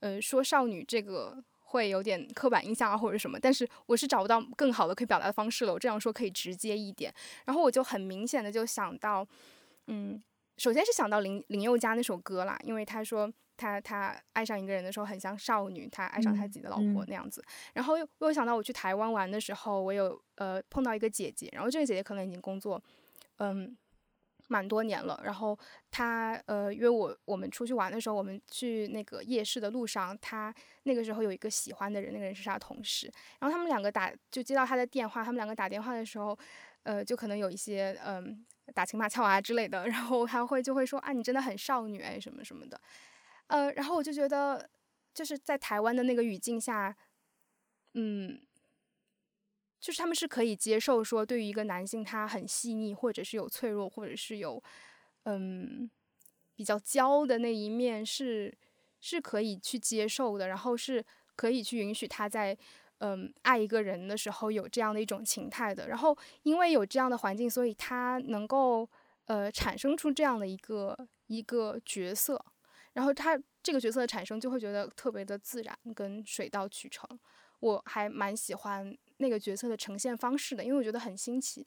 [0.00, 5.72] 嗯，说少女这个会有点刻板印象啊，或者什么，但是我是找不到更好的可以表达的方式了。
[5.72, 7.12] 我这样说可以直接一点。
[7.44, 9.26] 然后我就很明显的就想到，
[9.86, 10.22] 嗯，
[10.58, 13.32] 首先是想到林林宥嘉那首歌啦，因为他说。
[13.62, 17.44] 他他爱上一个人的时候很像少女，他爱上他自己的老婆那样子。
[17.74, 22.82] 然后又又想到我去台湾玩的时候，我有呃碰到一个姐姐，然后这个姐姐可能已经工作
[23.36, 23.76] 嗯
[24.50, 25.18] 蛮多年了。
[25.24, 25.58] 然后
[25.90, 30.52] 他呃约我我们出去玩的时候，我们去那个夜市的路上，他
[30.82, 33.10] 那个时候有一个喜欢的人，那个人是他同事。
[33.38, 36.36] 然后他们两个打就接到他的电话，他们两个打电话的时候，
[36.82, 38.44] 呃就可能有一些嗯
[38.74, 39.86] 打情骂俏啊之类的。
[39.88, 42.80] 然后他会就会说啊你真的很少女哎什么什么的。
[43.46, 44.68] 呃，然后我就觉得，
[45.12, 46.96] 就是在台湾的那个语境下，
[47.94, 48.40] 嗯，
[49.80, 54.62] 就是他们是可以接受说，对于一个男性他很细腻，或者是有脆弱，或者是有
[55.24, 55.90] 嗯
[56.54, 58.56] 比较娇的那一面，是
[59.00, 61.04] 是可以去接受的，然后是
[61.34, 62.56] 可以去允许他在
[62.98, 65.88] 嗯爱一个人的时候有这样的一种情态的。
[65.88, 68.86] 然后因为有这样的环境，所以他能够
[69.24, 70.96] 呃产生出这样的一个
[71.26, 72.44] 一个角色。
[72.92, 77.08] 然后他这个角色的产生就会觉得特别的自然跟水到渠成，
[77.60, 81.66] 我还蛮喜欢那个角色的呈现方式的，因为我觉得很新奇，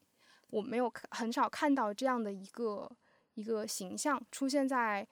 [0.50, 2.92] 我没有很少看到这样的一个
[3.36, 5.08] 一个形象出现在，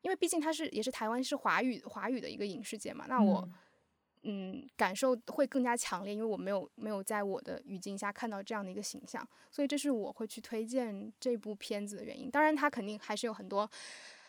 [0.00, 3.48] 因为毕竟它是也是台湾是华语华语的一个影视界嘛，那我
[4.22, 12.28] 嗯，感受会更加强烈，因为我没有没有在我的语境下看到这样的一个形象，所以这是我会去推荐这部片子的原因。
[12.28, 13.70] 当然，它肯定还是有很多，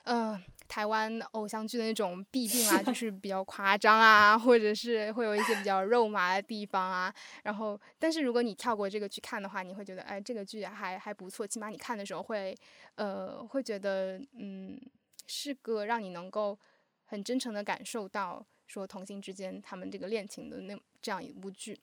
[0.09, 7.13] 呃，台湾偶像剧的那种弊病啊，就 是比较夸张啊，或者是会有一些比较肉麻的地方啊。
[7.43, 12.57] 然后，但是如果你跳过这个去看的话，你会觉得，哎，这个剧还还不错，起码你看的时候会，
[12.95, 14.79] 呃，会觉得，嗯，
[15.27, 16.57] 是个让你能够
[17.05, 18.45] 很真诚的感受到。
[18.69, 21.75] 说同性之间他们这个恋情的那这样一部剧，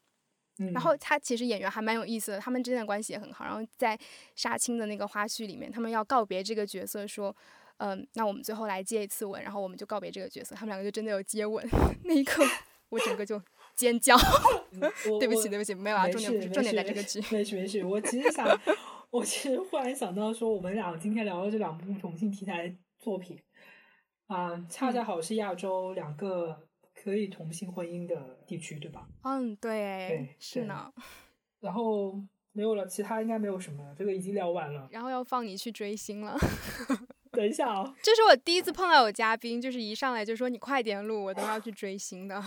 [0.72, 3.44] 然后他其实演员还蛮有意思的，他们之间的关系也很好。
[3.44, 3.98] 然后在
[4.36, 7.34] 杀青的那个花絮里面，他们要告别这个角色，说，
[7.78, 10.54] 嗯，那我们最后来接一次吻，然后我们就告别这个角色。
[10.54, 11.66] 他们两个就真的有接吻，
[12.04, 12.42] 那一刻
[12.88, 13.40] 我整个就
[13.74, 14.16] 尖叫。
[15.20, 17.20] 对不起，对不起，没有啊，重点不是重点在这个剧。
[17.30, 18.46] 没事没事，我其实想，
[19.10, 23.38] 我其实忽然想到说，我们俩今天聊的这两部同性题材作品，
[24.26, 26.62] 啊，恰恰好是亚洲两个。
[26.98, 29.06] 可以同性婚姻的地区，对吧？
[29.22, 30.90] 嗯，对，是呢。
[31.60, 32.18] 然后
[32.52, 34.88] 没有了，其他应该没有什么了，这个已经聊完了。
[34.90, 36.36] 然后要放你去追星了。
[37.36, 42.42] 等一下啊， 这是我第一次碰到有嘉宾，就是一上来就说你快点录，我都要去追星的。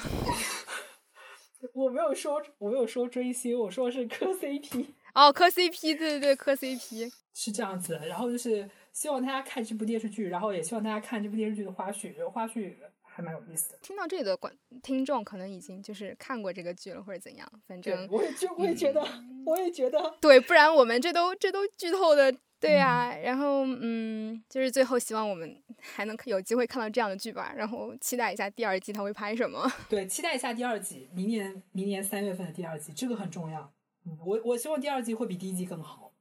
[1.74, 4.86] 我没有说，我没有说追星，我说的是磕 CP。
[5.14, 8.00] 哦，磕 CP，对对对，磕 CP 是这样子。
[8.08, 12.76] 然后就是希望大家看这部电视剧，然后也希望大家看这部电视剧的花絮，花絮。
[13.12, 13.78] 还蛮有意思的。
[13.82, 17.52] 听到这里的观听众可能已经就是看过这个剧了，或者怎样。
[17.68, 19.06] 反正我也就 我也觉得，
[19.46, 20.16] 我也觉得。
[20.22, 23.16] 对，不然我们这都这都剧透的，对呀。
[23.24, 27.54] 然后嗯，就是最后希望我们还能有机会看到这样的剧吧。
[27.56, 29.72] 然后期待一下第二季他会拍什么。
[29.90, 33.72] 对，期待一下第二季，明年明年三月份的第二季，这个很重要。
[34.06, 36.12] 嗯，我我希望第二季会比第一季更好。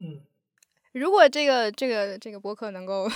[0.00, 0.22] 嗯。
[0.92, 3.08] 如果这个这个这个播客能够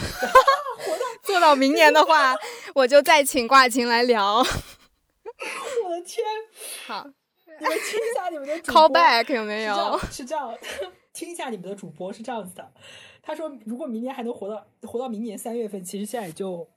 [1.23, 2.35] 做到明年的话，
[2.75, 4.39] 我就再请挂琴来聊。
[4.39, 6.25] 我的天！
[6.87, 7.07] 好，
[7.61, 9.99] 你们听一下你们的 call back 有没有？
[10.11, 10.57] 是这样，
[11.17, 12.71] 听一下你们的主播是这样子的。
[13.23, 16.69] 他说，如果明年还能活到活到明年三月份，其实现在也就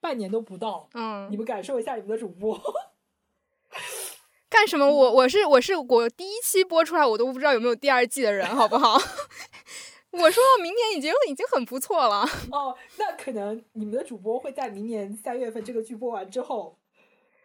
[0.00, 0.88] 半年都不到。
[0.94, 2.56] 嗯，你们感受一下你们的主播
[4.48, 4.86] 干什么？
[4.86, 8.96] 我我是我是我第一期播出来，我都不知道有没有第二季的人，好不好？
[10.12, 12.20] 我说明年已经已经很不错了
[12.52, 16.78] 哦，那可能你们的主播会在明年三月份这个剧播完之后，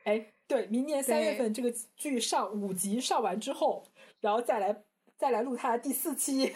[0.03, 3.83] 哎，对，明年三月份这个剧上五集上完之后，
[4.19, 4.83] 然后再来
[5.17, 6.55] 再来录他的第四期。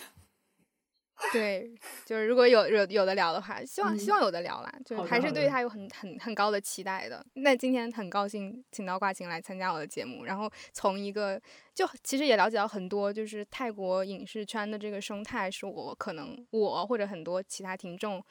[1.32, 1.72] 对，
[2.04, 7.24] 就是如果有有有的聊的话，希望希望有的聊啦，就还是对他有很很很高的期待的。
[7.34, 11.40] 那今天很高兴请到挂琴来参加我的节目，然后从一个
[11.76, 18.24] 就其实也了解到很多，就是泰国影视圈的这个生态，是我可能我或者很多其他听众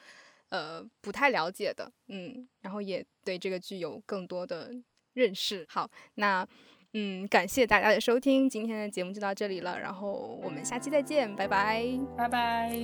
[0.49, 4.69] 呃不太了解的，嗯，然后也对这个剧有更多的
[5.13, 5.65] 认识。
[5.69, 6.45] 好，那。
[6.93, 11.83] 嗯，感谢大家的收听，今天的节目就到这里了，然后我们下期再见，拜拜，
[12.17, 12.77] 拜拜。